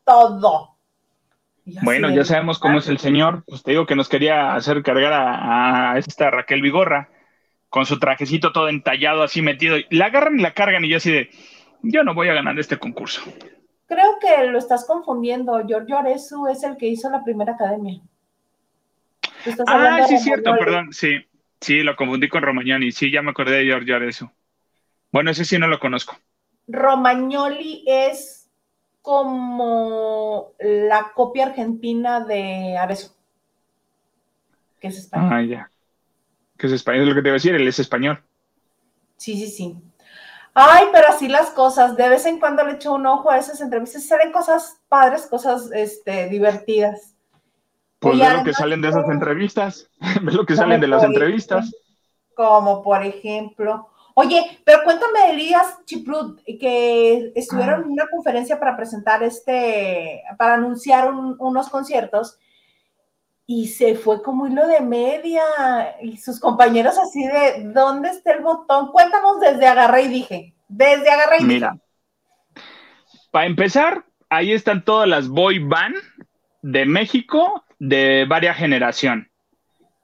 [0.04, 0.73] todo.
[1.82, 5.12] Bueno, ya sabemos cómo es el señor, pues te digo que nos quería hacer cargar
[5.14, 7.08] a, a esta Raquel Vigorra
[7.70, 9.76] con su trajecito todo entallado, así metido.
[9.90, 11.30] La agarran y la cargan y yo así de,
[11.82, 13.22] yo no voy a ganar este concurso.
[13.86, 15.60] Creo que lo estás confundiendo.
[15.66, 18.00] Giorgio Aresu es el que hizo la primera academia.
[19.66, 21.16] Ah, sí, cierto, perdón, sí.
[21.60, 22.92] Sí, lo confundí con Romagnoni.
[22.92, 24.30] Sí, ya me acordé de Giorgio Aresu.
[25.10, 26.16] Bueno, ese sí no lo conozco.
[26.66, 28.43] Romagnoli es
[29.04, 33.14] como la copia argentina de Arezo,
[34.80, 35.30] que es español.
[35.30, 35.70] Ah, ya.
[36.56, 38.24] Que es español, es lo que te iba a decir, él es español.
[39.18, 39.76] Sí, sí, sí.
[40.54, 41.98] Ay, pero así las cosas.
[41.98, 44.06] De vez en cuando le echo un ojo a esas entrevistas.
[44.06, 47.14] Salen cosas padres, cosas este, divertidas.
[47.98, 49.90] Pues ve lo que salen de esas entrevistas.
[50.22, 51.70] ve lo que salen de las entrevistas.
[52.34, 53.90] Como por ejemplo.
[54.14, 61.12] Oye, pero cuéntame, Elías Chiprut, que estuvieron en una conferencia para presentar este, para anunciar
[61.12, 62.38] unos conciertos
[63.46, 65.42] y se fue como hilo de media
[66.00, 68.92] y sus compañeros así de, ¿dónde está el botón?
[68.92, 71.76] Cuéntanos desde agarré y dije, desde agarré y Mira,
[73.32, 75.96] para empezar, ahí están todas las boy band
[76.62, 79.30] de México de varias generación.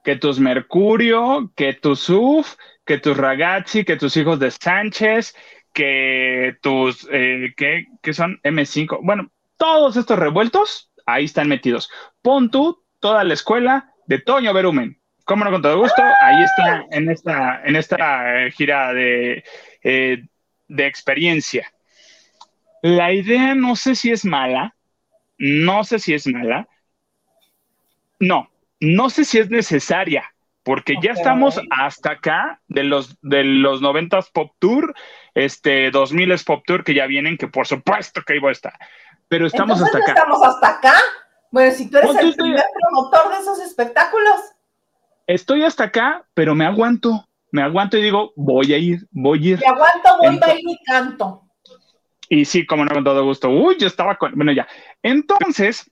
[0.03, 2.55] Que tus Mercurio, que tus UF,
[2.91, 5.33] que tus Ragazzi, que tus hijos de Sánchez,
[5.71, 8.99] que tus, eh, que, que son M5.
[9.01, 11.89] Bueno, todos estos revueltos ahí están metidos.
[12.21, 14.99] Pon tú toda la escuela de Toño Berumen.
[15.23, 16.03] Cómo no, con todo gusto.
[16.03, 19.45] Ahí está en esta, en esta eh, gira de,
[19.83, 20.25] eh,
[20.67, 21.71] de experiencia.
[22.81, 24.75] La idea no sé si es mala,
[25.37, 26.67] no sé si es mala.
[28.19, 30.33] No, no sé si es necesaria,
[30.63, 34.93] porque ya estamos hasta acá de los de los 90 Pop Tour,
[35.33, 38.73] este 2000 Pop Tour que ya vienen, que por supuesto que iba a estar.
[39.27, 40.13] Pero estamos hasta acá.
[40.13, 40.93] Estamos hasta acá.
[41.51, 44.35] Bueno, si tú eres el primer promotor de esos espectáculos.
[45.27, 49.51] Estoy hasta acá, pero me aguanto, me aguanto y digo, voy a ir, voy a
[49.53, 49.59] ir.
[49.59, 51.43] Me aguanto, voy, a ir y canto.
[52.29, 53.49] Y sí, como no, con todo gusto.
[53.49, 54.67] Uy, yo estaba con, bueno, ya.
[55.03, 55.89] Entonces,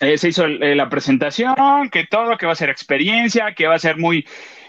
[0.00, 3.74] eh, se hizo eh, la presentación, que todo, que va a ser experiencia, que va
[3.74, 4.26] a ser muy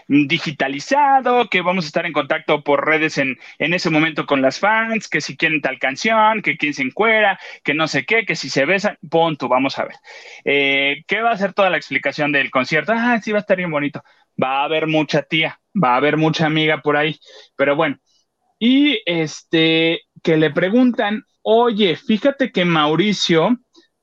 [0.08, 4.58] digitalizado, que vamos a estar en contacto por redes en, en ese momento con las
[4.58, 8.36] fans, que si quieren tal canción, que quién se encuera, que no sé qué, que
[8.36, 9.94] si se besan, punto, vamos a ver.
[10.44, 12.92] Eh, ¿Qué va a ser toda la explicación del concierto?
[12.94, 14.02] Ah, sí, va a estar bien bonito.
[14.42, 17.18] Va a haber mucha tía, va a haber mucha amiga por ahí,
[17.56, 17.98] pero bueno.
[18.58, 23.58] Y este, que le preguntan, oye, fíjate que Mauricio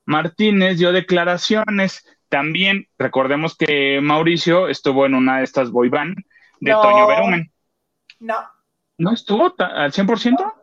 [0.10, 6.18] Martínez dio declaraciones también recordemos que Mauricio estuvo en una de estas boy band
[6.60, 7.52] de Toño Berumen.
[8.20, 8.36] No.
[8.98, 10.54] ¿No estuvo al 100%?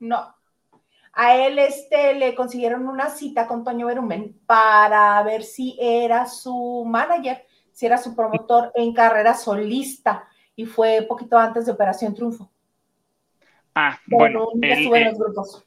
[0.00, 0.34] No.
[1.12, 6.84] A él este, le consiguieron una cita con Toño Berumen para ver si era su
[6.86, 12.50] manager, si era su promotor en carrera solista y fue poquito antes de Operación Triunfo.
[13.74, 14.48] Ah, bueno.
[14.60, 15.64] estuvo en los grupos.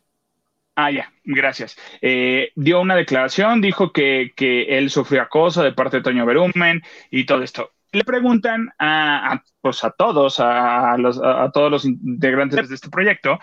[0.80, 1.76] Ah, ya, gracias.
[2.04, 7.26] Eh, dio una declaración, dijo que, él sufrió acoso de parte de Toño Berumen y
[7.26, 7.72] todo esto.
[7.92, 13.40] Le preguntan a, pues a todos, a, los, a, todos los integrantes de este proyecto,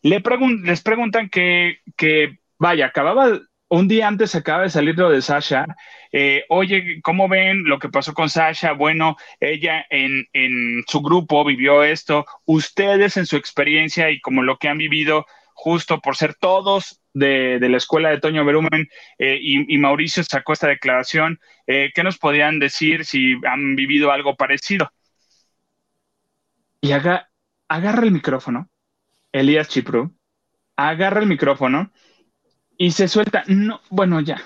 [0.00, 0.22] le
[0.64, 5.66] les preguntan que, que, vaya, acababa, un día antes acaba de salir lo de Sasha.
[6.10, 8.72] Eh, oye, ¿cómo ven lo que pasó con Sasha?
[8.72, 12.24] Bueno, ella en, en su grupo vivió esto.
[12.46, 15.26] Ustedes en su experiencia y como lo que han vivido,
[15.60, 18.88] justo por ser todos de, la escuela de Toño Berumen
[19.18, 21.40] eh, y, Mauricio sacó esta declaración.
[21.66, 24.92] Eh, ¿Qué nos podrían decir si han vivido algo parecido?
[26.80, 27.28] Y haga,
[27.66, 28.70] agarra el micrófono,
[29.32, 30.14] Elías Chipru,
[30.76, 31.90] agarra el micrófono
[32.76, 34.40] y se suelta, no, bueno, ya.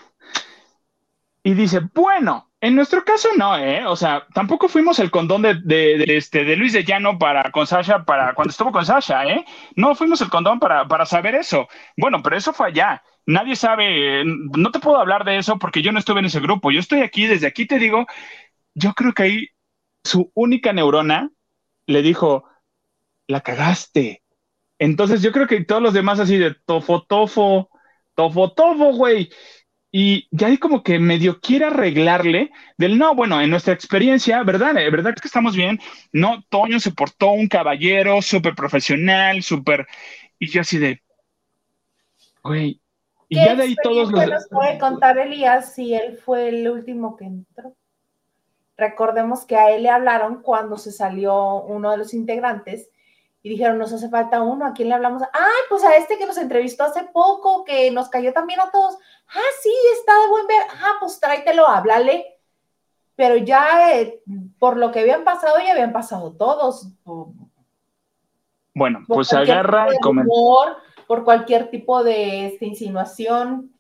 [1.43, 3.85] Y dice, bueno, en nuestro caso no, ¿eh?
[3.87, 8.05] O sea, tampoco fuimos el condón de, este, de Luis de Llano para, con Sasha,
[8.05, 9.45] para cuando estuvo con Sasha, ¿eh?
[9.75, 11.67] No fuimos el condón para, para saber eso.
[11.97, 13.03] Bueno, pero eso fue allá.
[13.27, 16.71] Nadie sabe, no te puedo hablar de eso porque yo no estuve en ese grupo.
[16.71, 18.07] Yo estoy aquí, desde aquí te digo,
[18.75, 19.49] yo creo que ahí
[20.05, 21.31] su única neurona
[21.87, 22.45] le dijo,
[23.27, 24.23] la cagaste.
[24.79, 27.71] Entonces yo creo que todos los demás así de tofo, tofo,
[28.15, 29.31] tofo, tofo, güey
[29.95, 34.75] y ya ahí como que medio quiere arreglarle del no, bueno, en nuestra experiencia, ¿verdad?
[34.79, 35.79] Eh, ¿Verdad que estamos bien?
[36.13, 39.87] No, Toño se portó un caballero súper profesional, súper...
[40.39, 41.03] Y yo así de,
[42.43, 42.81] güey,
[43.29, 44.27] y ya de ahí todos los...
[44.29, 47.77] nos puede contar Elías si él fue el último que entró?
[48.77, 52.91] Recordemos que a él le hablaron cuando se salió uno de los integrantes
[53.43, 55.23] y dijeron, nos hace falta uno, ¿a quién le hablamos?
[55.33, 58.99] Ay, pues a este que nos entrevistó hace poco, que nos cayó también a todos.
[59.35, 60.63] Ah, sí, está de buen ver.
[60.71, 62.27] Ah, pues tráetelo, háblale.
[63.17, 64.21] Pero ya, eh,
[64.59, 66.89] por lo que habían pasado, ya habían pasado todos.
[68.75, 69.99] Bueno, pues agarra y
[71.07, 73.73] Por cualquier tipo de este, insinuación,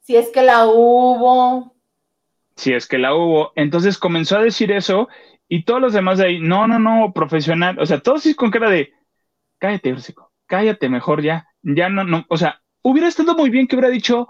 [0.00, 1.74] si es que la hubo.
[2.56, 3.52] Si es que la hubo.
[3.56, 5.08] Entonces comenzó a decir eso
[5.48, 7.78] y todos los demás de ahí, no, no, no, profesional.
[7.78, 8.92] O sea, todos sí con cara de,
[9.58, 13.76] cállate, Ursico, cállate mejor ya, ya no, no, o sea, hubiera estado muy bien que
[13.76, 14.28] hubiera dicho,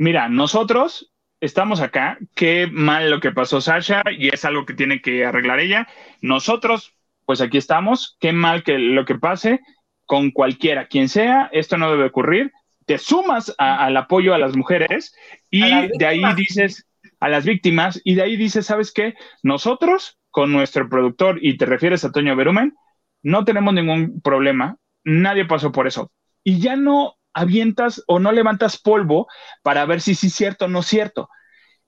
[0.00, 5.02] mira, nosotros estamos acá, qué mal lo que pasó Sasha y es algo que tiene
[5.02, 5.88] que arreglar ella,
[6.22, 6.94] nosotros,
[7.26, 9.60] pues aquí estamos, qué mal que lo que pase
[10.06, 12.50] con cualquiera, quien sea, esto no debe ocurrir,
[12.86, 15.14] te sumas al apoyo a las mujeres
[15.50, 16.86] y de ahí dices
[17.20, 19.16] a las víctimas y de ahí dices, ¿sabes qué?
[19.42, 22.74] Nosotros con nuestro productor, y te refieres a Toño Berumen,
[23.22, 26.10] no tenemos ningún problema, nadie pasó por eso.
[26.42, 29.26] Y ya no avientas o no levantas polvo
[29.62, 31.28] para ver si sí es cierto o no es cierto.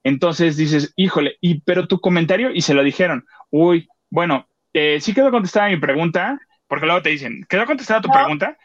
[0.05, 5.15] Entonces dices, híjole, y pero tu comentario, y se lo dijeron, uy, bueno, eh, sí
[5.15, 8.57] quedó contestada mi pregunta, porque luego te dicen, ¿quedó contestada tu pregunta?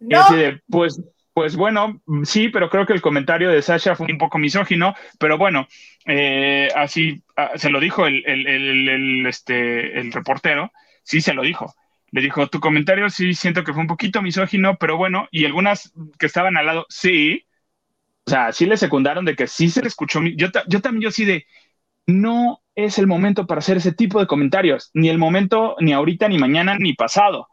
[0.00, 1.02] Y así de, pues,
[1.32, 5.38] pues bueno, sí, pero creo que el comentario de Sasha fue un poco misógino, pero
[5.38, 5.66] bueno,
[6.06, 11.74] eh, así ah, se lo dijo el, el, este, el reportero, sí se lo dijo.
[12.12, 15.92] Le dijo, tu comentario sí siento que fue un poquito misógino, pero bueno, y algunas
[16.18, 17.46] que estaban al lado, sí.
[18.26, 20.20] O sea, sí le secundaron de que sí se le escuchó.
[20.36, 21.46] Yo, yo también, yo sí de,
[22.06, 26.28] no es el momento para hacer ese tipo de comentarios, ni el momento, ni ahorita,
[26.28, 27.48] ni mañana, ni pasado.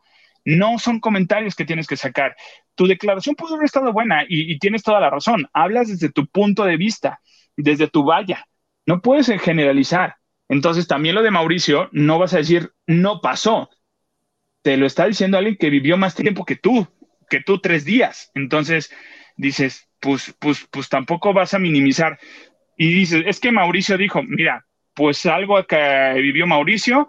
[0.45, 2.35] No son comentarios que tienes que sacar.
[2.75, 5.47] Tu declaración pudo haber estado buena y, y tienes toda la razón.
[5.53, 7.21] Hablas desde tu punto de vista,
[7.57, 8.47] desde tu valla.
[8.85, 10.15] No puedes generalizar.
[10.49, 13.69] Entonces, también lo de Mauricio, no vas a decir, no pasó
[14.67, 16.85] te lo está diciendo alguien que vivió más tiempo que tú,
[17.29, 18.31] que tú tres días.
[18.35, 18.91] Entonces
[19.37, 22.19] dices, pues, pues, pues tampoco vas a minimizar.
[22.75, 27.07] Y dices, es que Mauricio dijo, mira, pues algo que vivió Mauricio,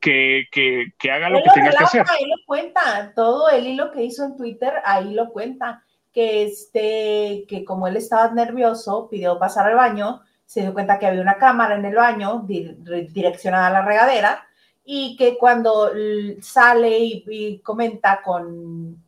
[0.00, 2.06] que, que, haga lo que tenga que hacer.
[2.08, 5.82] Ahí lo cuenta, todo el hilo que hizo en Twitter, ahí lo cuenta,
[6.12, 11.06] que este, que como él estaba nervioso, pidió pasar al baño, se dio cuenta que
[11.06, 14.46] había una cámara en el baño direccionada a la regadera,
[14.92, 15.92] y que cuando
[16.40, 19.00] sale y, comenta con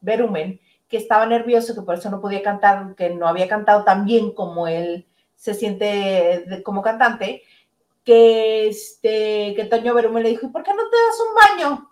[0.00, 4.04] Berumen que estaba nervioso, que por eso no podía cantar, que no había cantado tan
[4.04, 5.06] bien como él
[5.36, 7.44] se siente como cantante,
[8.04, 11.90] que, este, que Toño Berumen le dijo, ¿y por qué no te das un baño?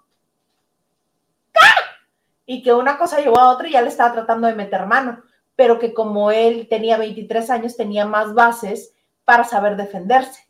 [2.46, 5.22] Y que una cosa llevó a otra y ya le estaba tratando de meter mano,
[5.54, 8.92] pero que como él tenía 23 años, tenía más bases
[9.24, 10.49] para saber defenderse.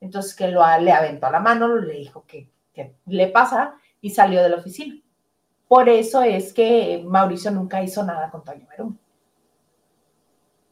[0.00, 2.48] Entonces que lo, le aventó la mano, le dijo que,
[3.06, 4.96] le pasa y salió de la oficina.
[5.68, 8.98] Por eso es que Mauricio nunca hizo nada con Toño Verón.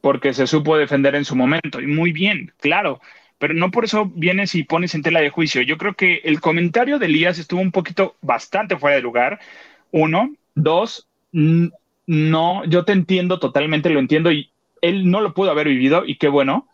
[0.01, 3.01] Porque se supo defender en su momento, y muy bien, claro,
[3.39, 5.61] pero no por eso vienes y pones en tela de juicio.
[5.63, 9.39] Yo creo que el comentario de Elías estuvo un poquito bastante fuera de lugar.
[9.91, 14.51] Uno, dos, no, yo te entiendo totalmente, lo entiendo y
[14.81, 16.67] él no lo pudo haber vivido y qué bueno,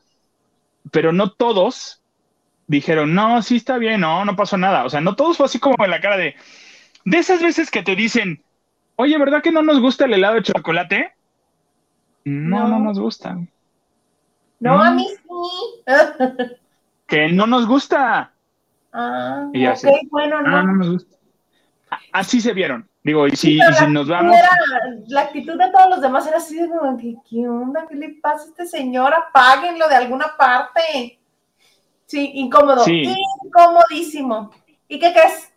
[0.92, 2.01] pero no todos
[2.72, 4.86] dijeron, no, sí está bien, no, no pasó nada.
[4.86, 6.36] O sea, no todos fue así como en la cara de,
[7.06, 8.44] de esas veces que te dicen,
[8.96, 11.14] oye, ¿verdad que no nos gusta el helado de chocolate?
[12.24, 13.38] No, no, nos gusta.
[14.60, 15.78] No, a mí sí.
[17.08, 18.32] que no nos gusta.
[18.94, 20.64] Ah, ok, bueno, no.
[20.64, 20.74] no.
[20.74, 21.18] nos gusta.
[22.14, 22.88] Así se vieron.
[23.04, 23.60] Digo, y si,
[23.90, 24.36] nos vamos.
[25.08, 26.70] la actitud de todos los demás era así de
[27.28, 27.88] ¿qué, onda?
[27.90, 29.12] ¿Qué le pasa a este señor?
[29.14, 31.21] Apáguenlo de alguna parte.
[32.12, 32.84] Sí, incómodo.
[32.84, 33.04] Sí.
[33.46, 34.52] Incomodísimo.
[34.90, 35.54] ¿Y qué crees?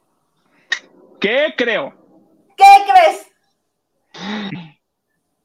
[1.21, 1.93] ¿Qué creo?
[2.57, 3.33] ¿Qué crees?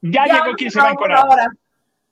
[0.01, 1.49] Ya, ya llegó quien se va a encuadrar.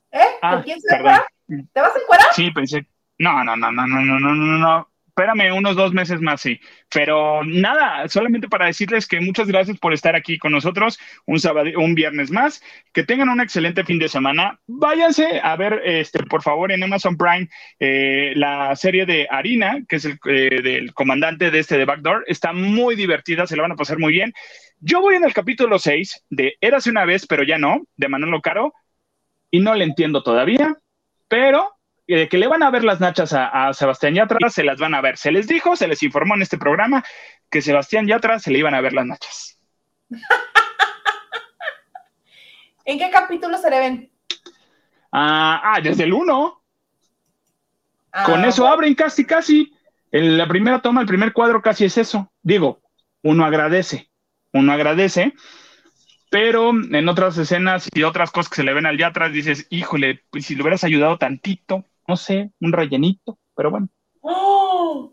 [0.10, 0.26] ¿Eh?
[0.42, 2.34] Ah, ¿Quién se va a ¿Te vas a encuadrar?
[2.34, 2.88] Sí, pensé.
[3.20, 6.60] No, no, no, no, no, no, no, no espérame unos dos meses más, sí.
[6.94, 11.72] Pero nada, solamente para decirles que muchas gracias por estar aquí con nosotros un sábado,
[11.78, 12.62] un viernes más.
[12.94, 14.60] Que tengan un excelente fin de semana.
[14.68, 17.50] Váyanse a ver, este, por favor, en Amazon Prime
[17.80, 22.24] eh, la serie de Harina, que es el eh, del comandante de este de Backdoor.
[22.28, 24.34] Está muy divertida, se la van a pasar muy bien.
[24.80, 28.42] Yo voy en el capítulo 6 de Érase una vez, pero ya no, de Manolo
[28.42, 28.74] Caro,
[29.50, 30.76] y no le entiendo todavía,
[31.28, 31.77] pero
[32.16, 35.02] de que le van a ver las nachas a, Sebastián Yatra, se las van a
[35.02, 35.18] ver.
[35.18, 37.04] Se les dijo, se les informó en este programa
[37.50, 39.60] que Sebastián Yatra se le iban a ver las nachas.
[42.86, 44.10] ¿En qué capítulo se le ven?
[45.12, 46.64] Ah, ah desde el 1.
[48.14, 49.74] Ah, Con eso abren casi, casi.
[50.12, 52.32] En la primera toma, el primer cuadro casi es eso.
[52.42, 52.82] Digo,
[53.22, 54.10] uno agradece,
[54.54, 55.34] uno agradece,
[56.30, 60.24] pero en otras escenas y otras cosas que se le ven al Yatra, dices, híjole,
[60.30, 63.90] pues si le hubieras ayudado tantito, no sé, un rellenito, pero bueno.
[64.22, 65.12] ¡Oh!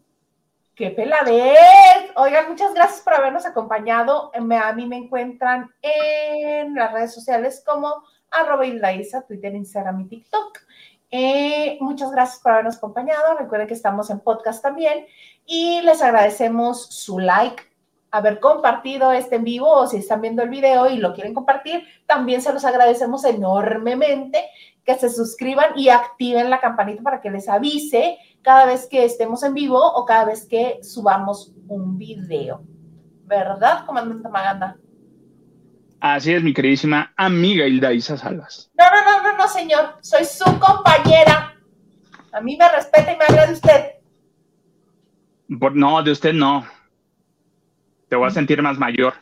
[0.75, 2.11] ¡Qué peladez!
[2.17, 4.31] Oigan, muchas gracias por habernos acompañado.
[4.35, 8.65] A mí me encuentran en las redes sociales como arroba
[9.27, 10.59] Twitter, Instagram y TikTok.
[11.11, 13.37] Eh, muchas gracias por habernos acompañado.
[13.39, 15.07] Recuerden que estamos en podcast también
[15.47, 17.63] y les agradecemos su like
[18.15, 21.83] haber compartido este en vivo o si están viendo el video y lo quieren compartir,
[22.07, 24.45] también se los agradecemos enormemente
[24.85, 29.43] que se suscriban y activen la campanita para que les avise cada vez que estemos
[29.43, 32.63] en vivo o cada vez que subamos un video.
[33.25, 34.77] ¿Verdad, comandante Maganda?
[36.01, 38.71] Así es, mi queridísima amiga Hilda Isa Salas.
[38.75, 39.97] No, no, no, no, no, señor.
[40.03, 41.55] Soy su compañera.
[42.33, 43.93] A mí me respeta y me agrada usted.
[45.49, 46.67] no, de usted no.
[48.11, 49.15] Te voy a sentir más mayor.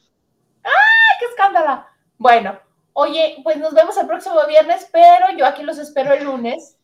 [0.65, 0.73] ¡Ay,
[1.21, 1.85] qué escándalo!
[2.19, 2.59] Bueno,
[2.93, 6.77] oye, pues nos vemos el próximo viernes, pero yo aquí los espero el lunes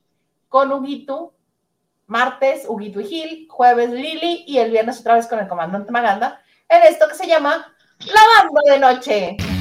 [0.48, 1.34] con Huguito,
[2.06, 6.40] martes Huguito y Gil, jueves Lili y el viernes otra vez con el comandante Maganda
[6.68, 9.57] en esto que se llama Lavando de Noche.